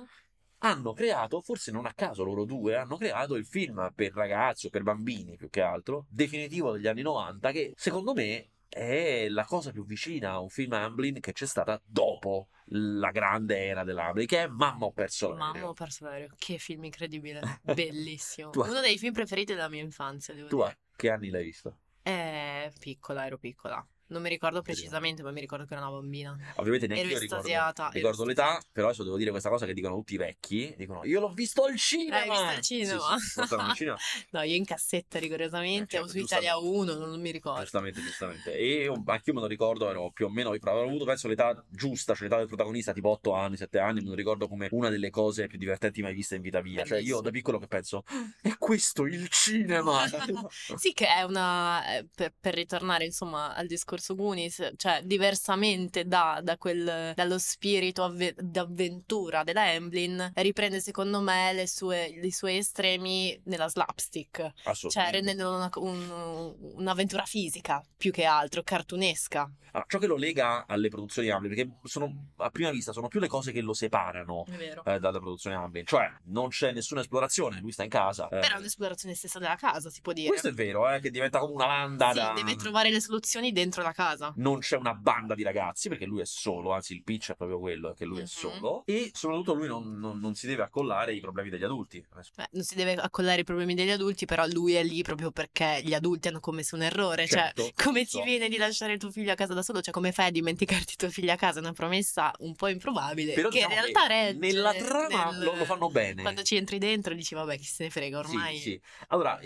[0.59, 4.70] hanno creato, forse non a caso loro due, hanno creato il film per ragazzi o
[4.70, 9.70] per bambini più che altro, definitivo degli anni 90, che secondo me è la cosa
[9.70, 14.42] più vicina a un film Amblin che c'è stata dopo la grande era dell'Amblin, che
[14.42, 15.52] è Mamma ho perso l'aereo.
[15.52, 18.50] Mamma ho perso l'aereo, che film incredibile, bellissimo.
[18.54, 20.70] Uno dei film preferiti della mia infanzia, devo tu dire.
[20.70, 21.78] Tu che anni l'hai visto?
[22.02, 23.86] Eh, piccola, ero piccola.
[24.09, 26.36] Non mi ricordo precisamente, ma mi ricordo che era una bambina.
[26.57, 29.74] Ovviamente Ero neanche io ricordo, estasiata, ricordo l'età, però adesso devo dire questa cosa che
[29.74, 30.74] dicono tutti i vecchi.
[30.76, 32.18] Dicono, io l'ho visto al cinema!
[32.18, 33.18] L'hai visto al cinema?
[33.18, 33.96] Sì, sì, al cinema.
[34.30, 37.61] No, io in cassetta rigorosamente, Eh, o certo, su Italia 1, non mi ricordo.
[37.61, 38.54] Giustamente, giustamente.
[38.54, 41.64] E io, anche io me lo ricordo, ero più o meno, avrò avuto penso l'età
[41.68, 44.88] giusta, cioè l'età del protagonista, tipo 8 anni, 7 anni, me lo ricordo come una
[44.88, 46.84] delle cose più divertenti mai viste in vita mia.
[46.84, 48.04] Cioè io da piccolo che penso,
[48.40, 50.04] è questo il cinema!
[50.76, 51.96] Sì, che è una.
[51.96, 58.03] eh, Per, per ritornare insomma al discorso Goonies, cioè diversamente da, da quel, dallo spirito
[58.05, 64.53] avve- d'avventura della Emblin, riprende secondo me le sue- i suoi estremi nella slapstick, cioè
[64.64, 65.16] Assolutamente.
[65.16, 69.51] rendendo una- un- un'avventura fisica più che altro, cartunesca.
[69.72, 73.20] Ah, ciò che lo lega alle produzioni Amblin, perché sono, a prima vista sono più
[73.20, 74.44] le cose che lo separano
[74.86, 75.84] eh, dalla produzione Amblin.
[75.84, 78.24] Cioè, non c'è nessuna esplorazione, lui sta in casa.
[78.28, 78.38] eh.
[78.38, 80.28] Però è un'esplorazione stessa della casa, si può dire.
[80.28, 82.32] Questo è vero, eh, che diventa come una banda Sì, da...
[82.34, 84.32] deve trovare le soluzioni dentro la casa.
[84.37, 87.59] Non c'è una banda di ragazzi perché lui è solo, anzi il pitch è proprio
[87.59, 88.22] quello, che lui Mhm.
[88.24, 88.82] è solo.
[88.87, 92.05] E soprattutto lui non, non- non si deve accollare i problemi degli adulti.
[92.34, 95.80] Beh, non si deve accollare i problemi degli adulti, però lui è lì proprio perché
[95.84, 97.26] gli adulti hanno commesso un errore.
[97.26, 98.22] Certo, cioè, come ti so.
[98.22, 99.80] viene di lasciare tuo figlio a casa da solo?
[99.80, 101.59] Cioè, come fai a dimenticarti tuo figlio a casa?
[101.59, 103.32] È una promessa un po' improbabile.
[103.34, 106.22] Però che in diciamo realtà che nella trama nel- lo, lo fanno bene.
[106.22, 108.57] Quando ci entri dentro dici, vabbè, chi se ne frega, ormai.
[108.57, 108.80] Sì, sì.
[109.09, 109.39] Allora,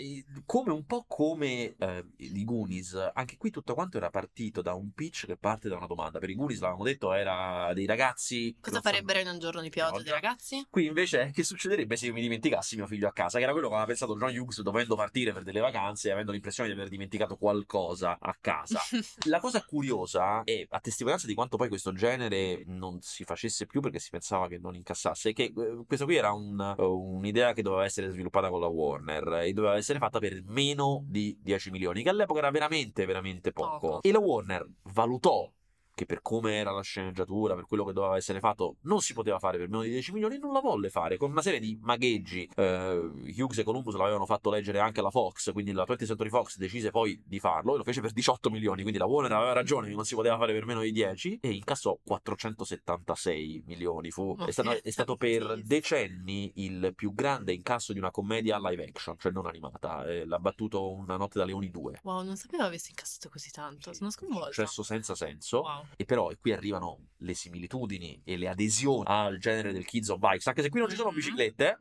[0.45, 4.30] come un po' come eh, di Goonies, anche qui tutto quanto era partito
[4.61, 6.19] da un pitch che parte da una domanda.
[6.19, 8.55] Per i Goonies, l'avevamo detto, era dei ragazzi...
[8.59, 10.65] Cosa farebbero in un giorno di pioggia dei ragazzi?
[10.69, 13.67] Qui invece che succederebbe se io mi dimenticassi mio figlio a casa, che era quello
[13.67, 16.89] che aveva pensato John Hughes dovendo partire per delle vacanze e avendo l'impressione di aver
[16.89, 18.79] dimenticato qualcosa a casa.
[19.27, 23.81] La cosa curiosa, e a testimonianza di quanto poi questo genere non si facesse più
[23.81, 27.61] perché si pensava che non incassasse, è che eh, questo qui era un- un'idea che
[27.61, 32.01] doveva essere sviluppata con la Warner e doveva essere fatta per meno di 10 milioni,
[32.01, 33.79] che all'epoca era veramente, veramente poco.
[33.79, 34.01] Poco.
[34.01, 35.51] E la Warner valutò
[35.93, 39.39] che per come era la sceneggiatura, per quello che doveva essere fatto, non si poteva
[39.39, 42.49] fare per meno di 10 milioni, non la volle fare, con una serie di magheggi.
[42.55, 46.57] Eh, Hughes e Columbus l'avevano fatto leggere anche alla Fox, quindi la 20th Century Fox
[46.57, 49.87] decise poi di farlo e lo fece per 18 milioni, quindi la Warner aveva ragione
[49.87, 54.11] che non si poteva fare per meno di 10 e incassò 476 milioni.
[54.11, 58.57] Fu, Ma è, stato, è stato per decenni il più grande incasso di una commedia
[58.59, 60.05] live action, cioè non animata.
[60.05, 61.99] Eh, l'ha battuto Una notte da leoni 2.
[62.03, 63.93] Wow, non sapevo avessi incassato così tanto.
[63.93, 64.51] Sono sconvolta.
[64.51, 65.61] Successo senza senso.
[65.61, 65.80] Wow.
[65.95, 70.19] E però e qui arrivano le similitudini e le adesioni al genere del Kids on
[70.19, 71.15] Bikes, anche se qui non ci sono Mhm.
[71.15, 71.77] biciclette,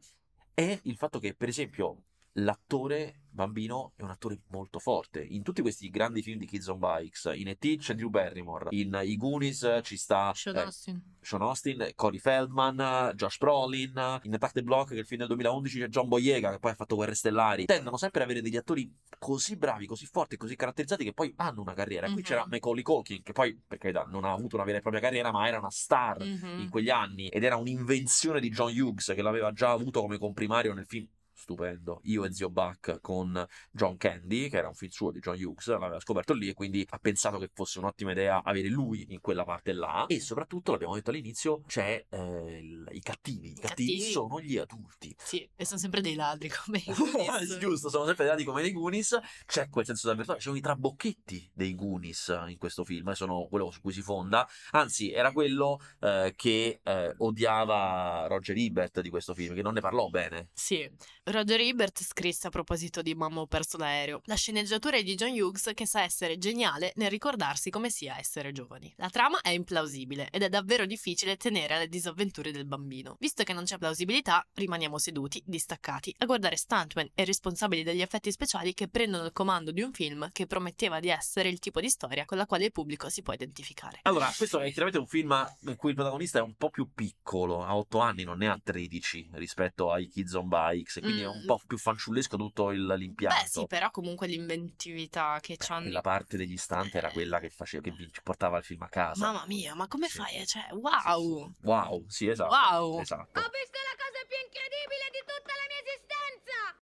[0.54, 2.02] è il fatto che, per esempio,
[2.34, 5.22] l'attore bambino è un attore molto forte.
[5.22, 7.76] In tutti questi grandi film di Kids on Bikes, in E.T.
[7.78, 11.02] c'è Drew Barrymore, in I Goonies ci sta Sean eh, Austin.
[11.20, 15.28] Sean Austin, Corey Feldman, Josh Brolin, in Attack the Block, che è il film del
[15.28, 17.66] 2011 c'è John Boyega, che poi ha fatto Guerre Stellari.
[17.66, 21.60] Tendono sempre ad avere degli attori così bravi, così forti, così caratterizzati che poi hanno
[21.60, 22.06] una carriera.
[22.06, 22.22] Qui Mhm.
[22.22, 25.30] c'era Macaulay Culkin, che poi, per carità, non ha avuto una vera e propria carriera,
[25.30, 26.60] ma era una star Mhm.
[26.60, 30.72] in quegli anni ed era un'invenzione di John Hughes che l'aveva già avuto come comprimario
[30.74, 31.06] nel film
[31.40, 35.36] stupendo Io e Zio Buck con John Candy che era un film suo di John
[35.42, 39.20] Hughes l'aveva scoperto lì e quindi ha pensato che fosse un'ottima idea avere lui in
[39.20, 43.92] quella parte là e soprattutto l'abbiamo detto all'inizio c'è eh, il- i cattivi i cattivi
[43.96, 44.10] Cattivi.
[44.12, 47.58] sono gli adulti Sì, e sono sempre dei ladri come i Goonies.
[47.58, 49.18] Giusto, sono sempre dati come nei Goonies.
[49.46, 50.36] C'è quel senso d'avventura.
[50.36, 54.02] Ci sono i trabocchetti dei Goonies in questo film, eh, sono quello su cui si
[54.02, 54.46] fonda.
[54.72, 59.80] Anzi, era quello eh, che eh, odiava Roger Ebert di questo film, che non ne
[59.80, 60.48] parlò bene.
[60.52, 60.88] Sì,
[61.30, 64.20] Roger Ebert scrisse a proposito di Mamma ho perso l'aereo.
[64.24, 68.50] La sceneggiatura è di John Hughes che sa essere geniale nel ricordarsi come sia essere
[68.50, 68.92] giovani.
[68.96, 73.16] La trama è implausibile ed è davvero difficile tenere alle disavventure del bambino.
[73.20, 78.32] Visto che non c'è plausibilità, rimaniamo seduti, distaccati, a guardare stuntman e responsabili degli effetti
[78.32, 81.88] speciali che prendono il comando di un film che prometteva di essere il tipo di
[81.88, 84.00] storia con la quale il pubblico si può identificare.
[84.02, 87.62] Allora, questo è chiaramente un film in cui il protagonista è un po' più piccolo,
[87.62, 91.36] ha 8 anni, non ne ha 13 rispetto ai Kids on Bikes, e quindi è
[91.38, 91.46] un Mm.
[91.46, 93.40] po' più fanciullesco tutto il- l'impianto.
[93.42, 95.82] Beh sì, però comunque l'inventività che c'hanno...
[95.84, 99.24] Quella parte degli stunt era quella che, faceva, che vi- portava il film a casa.
[99.26, 100.18] Mamma mia, ma come Sì.
[100.18, 100.46] fai?
[100.46, 101.52] Cioè, wow!
[101.62, 102.54] Wow, sì, esatto.
[102.54, 103.00] Wow!
[103.00, 103.40] Esatto.
[103.40, 103.99] Ho visto la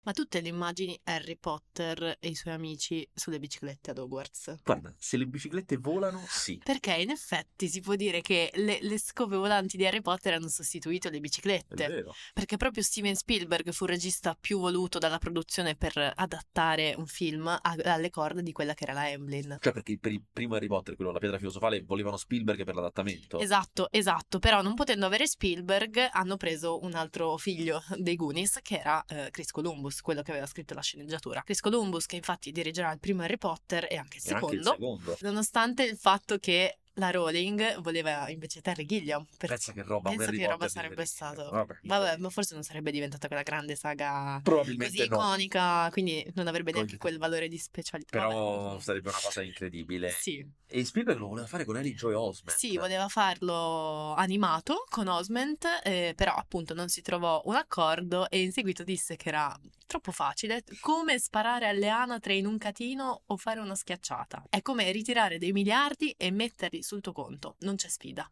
[0.05, 4.61] Ma tutte le immagini Harry Potter e i suoi amici sulle biciclette ad Hogwarts.
[4.63, 6.59] Guarda, se le biciclette volano, sì.
[6.63, 10.47] Perché in effetti si può dire che le, le scove volanti di Harry Potter hanno
[10.47, 11.87] sostituito le È biciclette.
[11.87, 12.13] vero.
[12.33, 17.47] Perché proprio Steven Spielberg fu il regista più voluto dalla produzione per adattare un film
[17.47, 19.57] a- alle corde di quella che era la Emblem.
[19.59, 23.39] Cioè, perché per il primo Harry Potter, quello la pietra filosofale, volevano Spielberg per l'adattamento.
[23.39, 24.39] Esatto, esatto.
[24.39, 29.29] Però non potendo avere Spielberg, hanno preso un altro figlio dei Goonies, che era eh,
[29.31, 29.94] Chris Columbus.
[29.95, 31.41] Columbus, quello che aveva scritto la sceneggiatura.
[31.43, 34.63] Chris Columbus, che infatti dirigerà il primo Harry Potter e anche il E anche il
[34.63, 35.17] secondo, secondo.
[35.21, 39.25] nonostante il fatto che la Rowling voleva invece Terry Gilliam.
[39.37, 39.49] Per...
[39.49, 41.49] Pensa che roba Pensa che roba sarebbe di- stato.
[41.49, 45.03] Vabbè, Vabbè, ma forse non sarebbe diventata quella grande saga così no.
[45.03, 48.17] iconica, quindi non avrebbe neanche quel valore di specialità.
[48.17, 48.81] Però Vabbè.
[48.81, 50.09] sarebbe una cosa incredibile.
[50.09, 52.57] Sì, E Spielberg lo voleva fare con Ellie Joy Osment.
[52.57, 58.41] sì, voleva farlo animato con Osment, eh, però appunto non si trovò un accordo e
[58.41, 63.37] in seguito disse che era troppo facile, come sparare alle anatre in un catino o
[63.37, 64.45] fare una schiacciata.
[64.49, 68.29] È come ritirare dei miliardi e metterli sul tuo conto, non c'è sfida.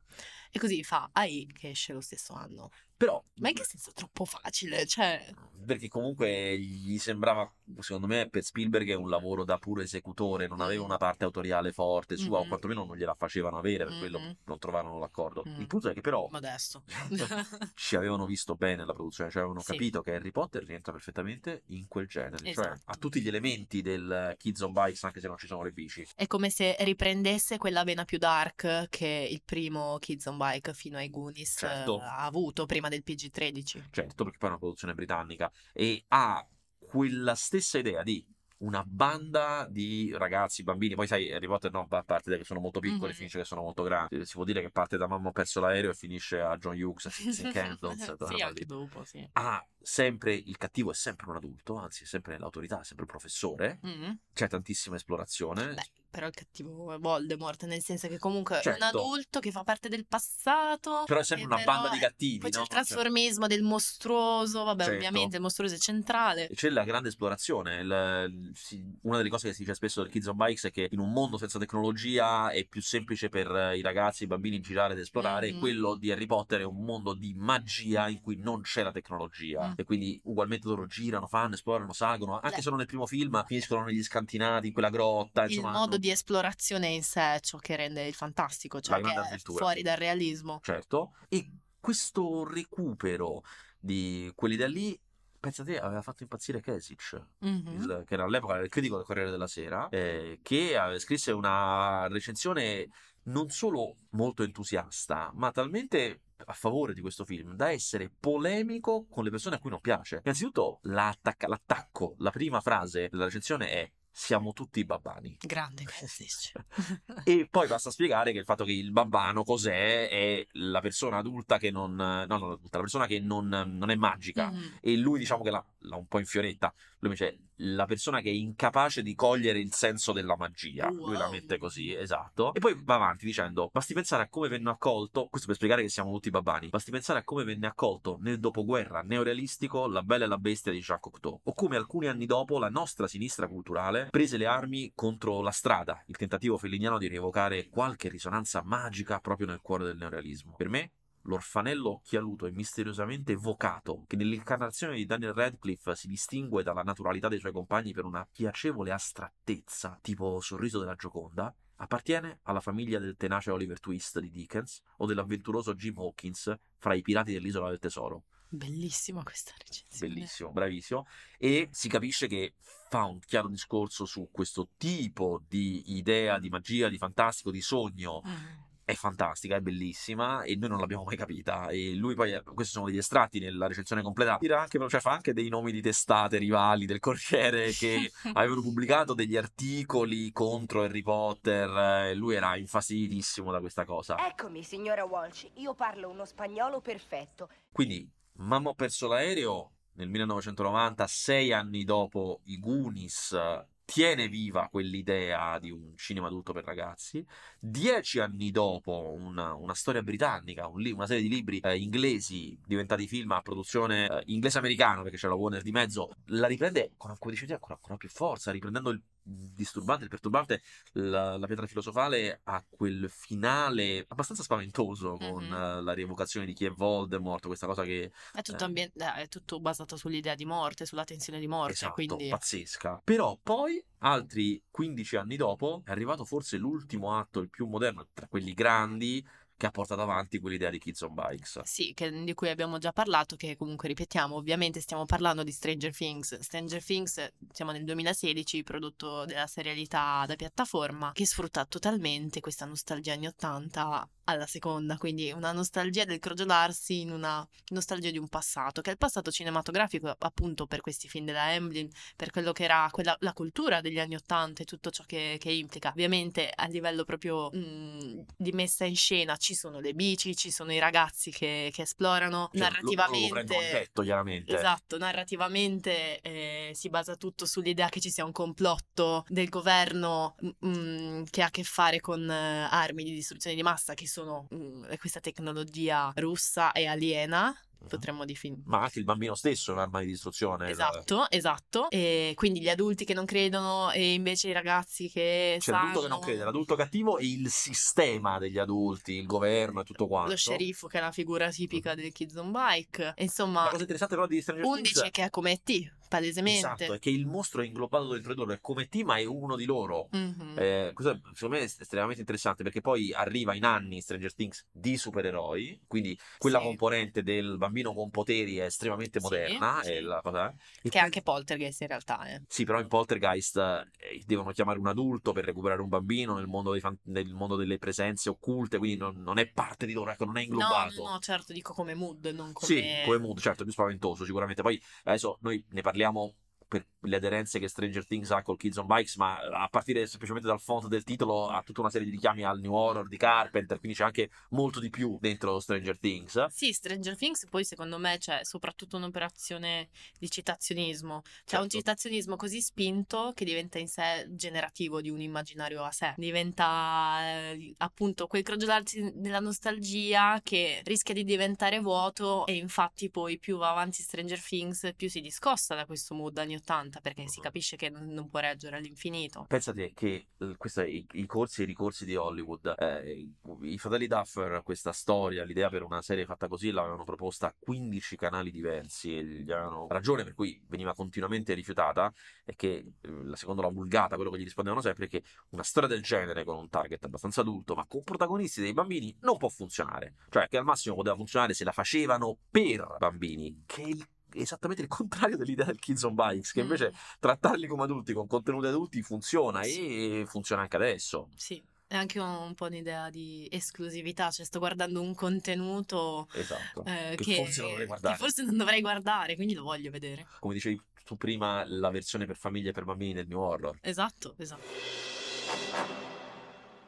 [0.55, 2.69] E così fa AI che esce lo stesso anno.
[2.95, 4.85] Però, Ma in che senso troppo facile?
[4.85, 5.33] Cioè,
[5.65, 10.61] perché comunque gli sembrava, secondo me, per Spielberg è un lavoro da puro esecutore, non
[10.61, 10.85] aveva Mm.
[10.85, 12.47] una parte autoriale forte sua, o Mhm.
[12.49, 14.37] quantomeno non gliela facevano avere, per quello Mhm.
[14.45, 15.43] non trovarono l'accordo.
[15.45, 15.59] Mm.
[15.59, 16.83] Il punto è che però modesto.
[17.75, 19.71] ci avevano visto bene la produzione, cioè avevano Sì.
[19.71, 22.81] capito che Harry Potter rientra perfettamente in quel genere, cioè Esatto.
[22.85, 26.07] ha tutti gli elementi del Kids on Bikes anche se non ci sono le bici.
[26.15, 30.97] È come se riprendesse quella vena più dark che il primo Kids on Bike fino
[30.97, 31.99] ai Goonies Certo.
[31.99, 33.89] eh, ha avuto prima del PG-13.
[33.91, 36.45] Certo, perché poi è una produzione britannica e ha
[36.77, 38.25] quella stessa idea di
[38.57, 42.79] una banda di ragazzi, bambini, poi sai, Harry Potter no, a parte che sono molto
[42.79, 43.17] piccoli, Mhm.
[43.17, 44.25] finisce che sono molto grandi.
[44.25, 47.07] Si può dire che parte da Mamma ho perso l'aereo e finisce a John Hughes,
[47.47, 47.47] St.
[47.51, 49.27] Candles, sì, anche dopo, sì.
[49.33, 53.11] Ha sempre, il cattivo è sempre un adulto, anzi è sempre l'autorità, è sempre il
[53.11, 54.11] professore, Mm.
[54.33, 55.73] c'è tantissima esplorazione.
[55.73, 58.85] Beh, però il cattivo è Voldemort, nel senso che comunque è un Certo.
[58.85, 61.03] adulto che fa parte del passato.
[61.05, 62.63] Però è sempre una banda di cattivi, Poi c'è no?
[62.63, 64.97] il trasformismo del mostruoso, vabbè, Certo.
[64.97, 66.47] ovviamente il mostruoso è centrale.
[66.47, 67.81] E c'è la grande esplorazione.
[67.81, 70.87] il- si- una delle cose che si dice spesso del Kids on Bikes è che
[70.91, 74.59] in un mondo senza tecnologia è più semplice per eh, i ragazzi e i bambini
[74.59, 75.51] girare ed esplorare.
[75.51, 75.59] Mhm.
[75.59, 79.72] Quello di Harry Potter è un mondo di magia in cui non c'è la tecnologia.
[79.73, 79.75] Mm.
[79.77, 82.39] E quindi ugualmente loro girano, fanno, esplorano, salgono.
[82.39, 82.61] Anche Beh.
[82.61, 85.43] solo nel primo film finiscono negli scantinati, in quella grotta.
[85.43, 89.01] Il Insomma, modo hanno- di esplorazione in sé è ciò che rende il fantastico, cioè
[89.43, 90.59] fuori dal realismo.
[90.63, 91.15] Certo.
[91.29, 91.49] E
[91.79, 93.43] questo recupero
[93.79, 94.97] di quell'idea lì.
[95.39, 97.21] Pensate, aveva fatto impazzire Kesich.
[97.39, 97.73] Mhm.
[97.73, 102.07] il- che era all'epoca il critico del Corriere della Sera, eh, che eh, scrisse una
[102.07, 102.87] recensione
[103.25, 109.23] non solo molto entusiasta, ma talmente a favore di questo film da essere polemico con
[109.23, 110.21] le persone a cui non piace.
[110.23, 115.37] Innanzitutto la attacca- l'attacco, la prima frase della recensione è siamo tutti babbani.
[115.39, 116.51] Grande Kesich.
[117.25, 121.57] E poi basta spiegare che il fatto che il babbano cos'è è la persona adulta
[121.57, 121.95] che non...
[121.95, 124.51] no, non adulta, la persona che non, non è magica.
[124.51, 124.77] Mhm.
[124.81, 126.73] E lui diciamo che l'ha, l'ha un po' in fioretta.
[127.03, 130.89] Lui invece la persona che è incapace di cogliere il senso della magia.
[130.89, 131.31] Lui la Wow.
[131.31, 132.53] mette così, esatto.
[132.53, 135.27] E poi va avanti dicendo: Basti pensare a come venne accolto.
[135.27, 136.69] Questo per spiegare che siamo tutti babbani.
[136.69, 140.79] Basti pensare a come venne accolto nel dopoguerra neorealistico La Bella e la Bestia di
[140.79, 141.41] Jacques Cocteau.
[141.43, 146.01] O come alcuni anni dopo la nostra sinistra culturale prese le armi contro la strada.
[146.07, 150.55] Il tentativo felliniano di rievocare qualche risonanza magica proprio nel cuore del neorealismo.
[150.55, 150.91] Per me,
[151.23, 157.39] l'orfanello occhialuto e misteriosamente evocato, che nell'incarnazione di Daniel Radcliffe si distingue dalla naturalità dei
[157.39, 163.51] suoi compagni per una piacevole astrattezza, tipo sorriso della Gioconda, appartiene alla famiglia del tenace
[163.51, 168.25] Oliver Twist di Dickens o dell'avventuroso Jim Hawkins fra i pirati dell'isola del tesoro.
[168.47, 170.13] Bellissima questa recensione.
[170.13, 171.07] Bellissimo, bravissimo.
[171.39, 172.53] E si capisce che
[172.89, 178.21] fa un chiaro discorso su questo tipo di idea di magia, di fantastico, di sogno
[178.23, 178.71] Mhm.
[178.85, 181.67] È fantastica, è bellissima e noi non l'abbiamo mai capita.
[181.67, 185.33] E lui poi, questi sono degli estratti nella recensione completa, tira anche, cioè fa anche
[185.33, 191.69] dei nomi di testate rivali del Corriere che avevano pubblicato degli articoli contro Harry Potter
[191.69, 194.17] eh, e lui era infastiditissimo da questa cosa.
[194.27, 195.47] Eccomi, signora Walsh.
[195.55, 197.49] Io parlo uno spagnolo perfetto.
[197.71, 203.37] Quindi, Mamma ho perso l'aereo nel 1990, sei anni dopo i Goonies,
[203.85, 207.25] tiene viva quell'idea di un cinema adulto per ragazzi.
[207.59, 212.57] Dieci anni dopo, una, una storia britannica, un li- una serie di libri eh, inglesi
[212.65, 217.15] diventati film a produzione eh, inglese-americana, perché c'è la Warner di mezzo, la riprende con,
[217.17, 220.61] come dicevi con ancora più forza, riprendendo il disturbante, perturbante,
[220.93, 225.53] la, la pietra filosofale ha quel finale abbastanza spaventoso con Mhm.
[225.53, 228.67] eh, la rievocazione di chi è Voldemort, questa cosa che È tutto, Eh.
[228.67, 233.01] ambien- eh, è tutto basato sull'idea di morte, sulla tensione di morte, esatto, quindi pazzesca.
[233.03, 238.27] Però poi, altri 15 anni dopo, è arrivato forse l'ultimo atto, il più moderno, tra
[238.27, 239.25] quelli grandi,
[239.63, 241.61] che ha portato avanti quell'idea di Kids on Bikes.
[241.63, 245.95] Sì, che- di cui abbiamo già parlato, che comunque ripetiamo, ovviamente stiamo parlando di Stranger
[245.95, 246.37] Things.
[246.39, 253.13] Stranger Things, siamo nel 2016, prodotto della serialità da piattaforma, che sfrutta totalmente questa nostalgia
[253.13, 258.81] anni 80 alla seconda, quindi una nostalgia del crogiolarsi in una nostalgia di un passato,
[258.81, 262.87] che è il passato cinematografico appunto per questi film della Emblem, per quello che era
[262.91, 265.89] quella, la cultura degli anni 80 e tutto ciò che, che implica.
[265.89, 270.71] Ovviamente a livello proprio mm, di messa in scena ci sono le bici, ci sono
[270.73, 273.55] i ragazzi che, che esplorano, Cioè, loro lo narrativamente...
[273.71, 274.55] petto, chiaramente.
[274.55, 280.35] Esatto, narrativamente eh, si basa tutto sull'idea che ci sia un complotto del governo
[280.65, 284.47] mm, che ha a che fare con eh, armi di distruzione di massa, che sono
[284.53, 287.55] mm, questa tecnologia russa e aliena,
[287.87, 288.61] potremmo definire.
[288.65, 290.69] Ma anche il bambino stesso è un'arma di distruzione.
[290.69, 291.89] Esatto, esatto.
[291.89, 296.07] E quindi gli adulti che non credono e invece i ragazzi che C'è l'adulto che
[296.07, 300.31] non sanno- crede, l'adulto cattivo e il sistema degli adulti, il governo e tutto quanto.
[300.31, 303.13] Lo sceriffo che è la figura tipica del Kids on Bike.
[303.17, 306.57] Insomma, La cosa interessante però di Stranger Things 11 che è come T, palesemente.
[306.59, 309.25] Esatto, è che il mostro è inglobato dentro di loro, è come te, ma è
[309.25, 310.09] uno di loro.
[310.11, 310.55] Mhm.
[310.57, 314.95] Eh, questo secondo me è estremamente interessante perché poi arriva in anni Stranger Things di
[314.97, 316.65] supereroi, quindi quella Sì.
[316.65, 319.79] componente del bambino con poteri è estremamente Sì, moderna.
[319.81, 319.91] sì.
[319.91, 322.41] è la cosa- e Che è anche Poltergeist in realtà, eh.
[322.47, 326.77] Sì, però in Poltergeist eh, devono chiamare un adulto per recuperare un bambino nel mondo,
[326.79, 330.37] fan- nel mondo delle presenze occulte, quindi non, non è parte di loro, ecco, non
[330.37, 331.03] è inglobato.
[331.03, 332.71] no, no, certo, dico come mood, non come...
[332.71, 334.61] Sì, come mood, certo, è più spaventoso sicuramente.
[334.61, 336.42] Poi adesso noi ne parliamo Vediamo un
[336.73, 340.47] per le aderenze che Stranger Things ha col Kids on Bikes, ma a partire semplicemente
[340.47, 343.77] dal font del titolo ha tutta una serie di richiami al new horror di Carpenter,
[343.77, 346.45] quindi c'è anche molto di più dentro Stranger Things.
[346.47, 351.21] Sì, Stranger Things poi secondo me c'è soprattutto un'operazione di citazionismo.
[351.21, 351.63] C'è Certo.
[351.63, 356.13] un citazionismo così spinto che diventa in sé generativo di un immaginario a sé.
[356.17, 357.19] Diventa
[357.51, 363.57] eh, appunto quel crogiolarsi nella nostalgia che rischia di diventare vuoto e infatti poi più
[363.57, 367.75] va avanti Stranger Things più si discosta da questo mood anni 80 perché si capisce
[367.75, 369.45] che non, può reggere all'infinito.
[369.47, 373.29] Pensate che eh, questa- i, i corsi e i ricorsi di Hollywood, eh,
[373.61, 378.15] i, fratelli Duffer, questa storia, l'idea per una serie fatta così, l'avevano proposta a 15
[378.15, 382.11] canali diversi e gli avevano ragione per cui veniva continuamente rifiutata,
[382.45, 385.63] è che, eh, la- secondo la vulgata, quello che gli rispondevano sempre è che una
[385.63, 389.49] storia del genere con un target abbastanza adulto, ma con protagonisti dei bambini, non può
[389.49, 390.15] funzionare.
[390.29, 394.07] Cioè, che al massimo poteva funzionare se la facevano per bambini, che il-
[394.41, 398.27] esattamente il contrario dell'idea del Kids on Bikes, che invece Mm, trattarli come adulti con
[398.27, 401.29] contenuti adulti funziona e funziona anche adesso.
[401.35, 401.63] sì.
[401.85, 406.83] È anche un, un po' un'idea di esclusività, cioè sto guardando un contenuto Esatto.
[406.85, 408.15] eh, Che che, forse non dovrei guardare.
[408.15, 410.25] che forse non dovrei guardare, quindi lo voglio vedere.
[410.39, 413.77] Come dicevi tu prima, la versione per famiglie e per bambini del New Horror.
[413.81, 414.63] Esatto, esatto.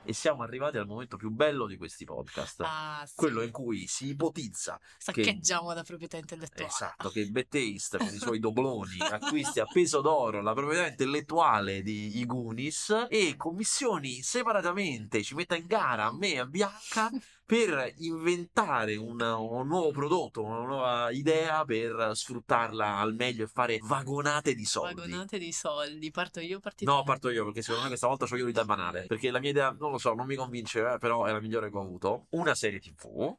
[0.06, 2.62] E siamo arrivati al momento più bello di questi podcast.
[2.64, 3.14] Ah, sì.
[3.16, 6.70] Quello in cui si ipotizza Saccheggiamo la proprietà intellettuale.
[6.70, 12.20] Esatto, che Taste con i suoi dobloni acquisti a peso d'oro la proprietà intellettuale di
[12.20, 17.10] I Goonies e commissioni separatamente, ci metta in gara a me e a Bianca
[17.46, 23.80] per inventare un, un nuovo prodotto, una nuova idea per sfruttarla al meglio e fare
[23.84, 24.96] vagonate di soldi.
[24.96, 26.10] Vagonate di soldi.
[26.10, 29.06] Parto io, partito No, parto io perché secondo me questa volta ho io l'idea banale.
[29.06, 31.70] Perché la mia idea, non lo so, non mi convince, eh, però è la migliore
[31.70, 32.26] che ho avuto.
[32.32, 33.36] Una serie TV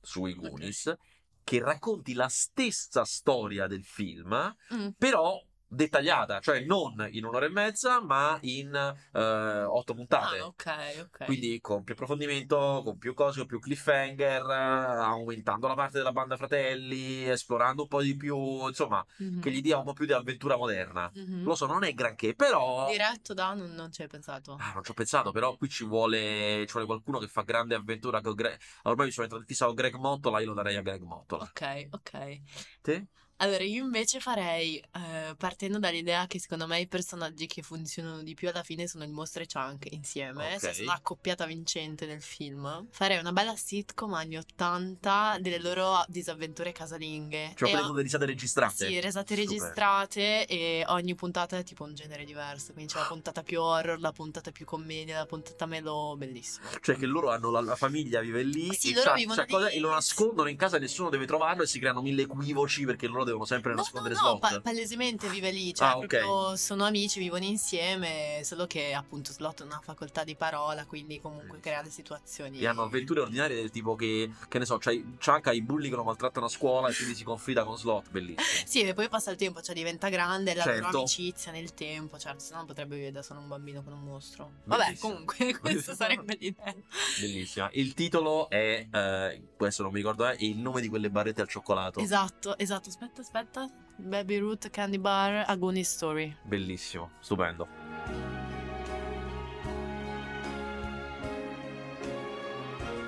[0.00, 0.96] sui Goonies
[1.42, 4.88] che racconti la stessa storia del film, Mm.
[4.98, 8.74] però dettagliata, cioè non in un'ora e mezza, ma in
[9.12, 10.38] eh, otto puntate.
[10.38, 10.66] Ah, ok,
[11.02, 11.24] ok.
[11.26, 16.36] Quindi con più approfondimento, con più cose, con più cliffhanger, aumentando la parte della banda
[16.36, 19.40] fratelli, esplorando un po' di più, insomma, Mhm.
[19.40, 21.10] che gli dia un po' più di avventura moderna.
[21.14, 21.44] Mhm.
[21.44, 22.88] Lo so, non è granché, però...
[22.90, 24.56] Diretto da non, non ci hai pensato.
[24.58, 27.74] Ah, non ci ho pensato, però qui ci vuole, ci vuole qualcuno che fa grande
[27.74, 28.58] avventura con Greg...
[28.84, 31.44] Ormai mi sono entrato in fissa con Greg Mottola, io lo darei a Greg Mottola.
[31.44, 32.40] Ok, ok.
[32.80, 33.06] Te?
[33.40, 38.34] Allora, io invece farei, eh, partendo dall'idea che secondo me i personaggi che funzionano di
[38.34, 40.60] più alla fine sono il mostro e Chunk insieme, Ok.
[40.60, 42.86] se sono la coppiata vincente del film.
[42.90, 47.52] Farei una bella sitcom anni 80 delle loro disavventure casalinghe.
[47.54, 48.86] Cioè quelle ho- le risate registrate.
[48.88, 52.72] Sì, risate registrate e ogni puntata è tipo un genere diverso.
[52.72, 56.66] Quindi c'è la puntata più horror, la puntata più commedia, la puntata melo, bellissimo.
[56.80, 59.66] Cioè che loro hanno la, la famiglia vive lì Sì, e, loro c'ha- vivono c'ha
[59.68, 59.74] lì.
[59.76, 63.06] e lo nascondono in casa e nessuno deve trovarlo e si creano mille equivoci perché
[63.06, 64.40] loro devono sempre No, nascondere no, no, slot?
[64.40, 66.06] pa- palesemente vive lì, cioè Ah, ok.
[66.06, 71.20] proprio sono amici, vivono insieme, solo che appunto Slot ha una facoltà di parola, quindi
[71.20, 72.58] comunque crea le situazioni.
[72.58, 75.96] E hanno avventure ordinarie del tipo che, che ne so, c'hai Chaka i bulli che
[75.96, 78.66] lo maltrattano a scuola e quindi si confida con Slot, bellissimo.
[78.66, 80.98] Sì, e poi passa il tempo, cioè diventa grande, la loro Certo.
[80.98, 84.52] amicizia nel tempo, cioè se no potrebbe vivere da solo un bambino con un mostro.
[84.64, 86.74] Vabbè, comunque questa sarebbe l'idea.
[87.20, 87.68] Bellissima.
[87.72, 91.48] Il titolo è, eh, questo non mi ricordo, è il nome di quelle barrette al
[91.48, 92.00] cioccolato.
[92.00, 93.68] Esatto, esatto, aspetta, aspetta.
[93.96, 96.36] Baby Root Candy Bar Agony Story.
[96.42, 97.66] Bellissimo, stupendo.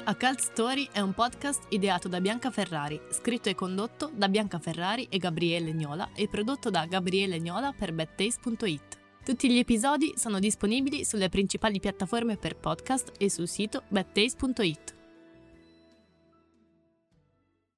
[0.04, 4.58] A Cult Story è un podcast ideato da Bianca Ferrari, scritto e condotto da Bianca
[4.58, 8.98] Ferrari e Gabriele Gnola e prodotto da Gabriele Gnola per badtaste.it.
[9.22, 14.99] Tutti gli episodi sono disponibili sulle principali piattaforme per podcast e sul sito badtaste.it.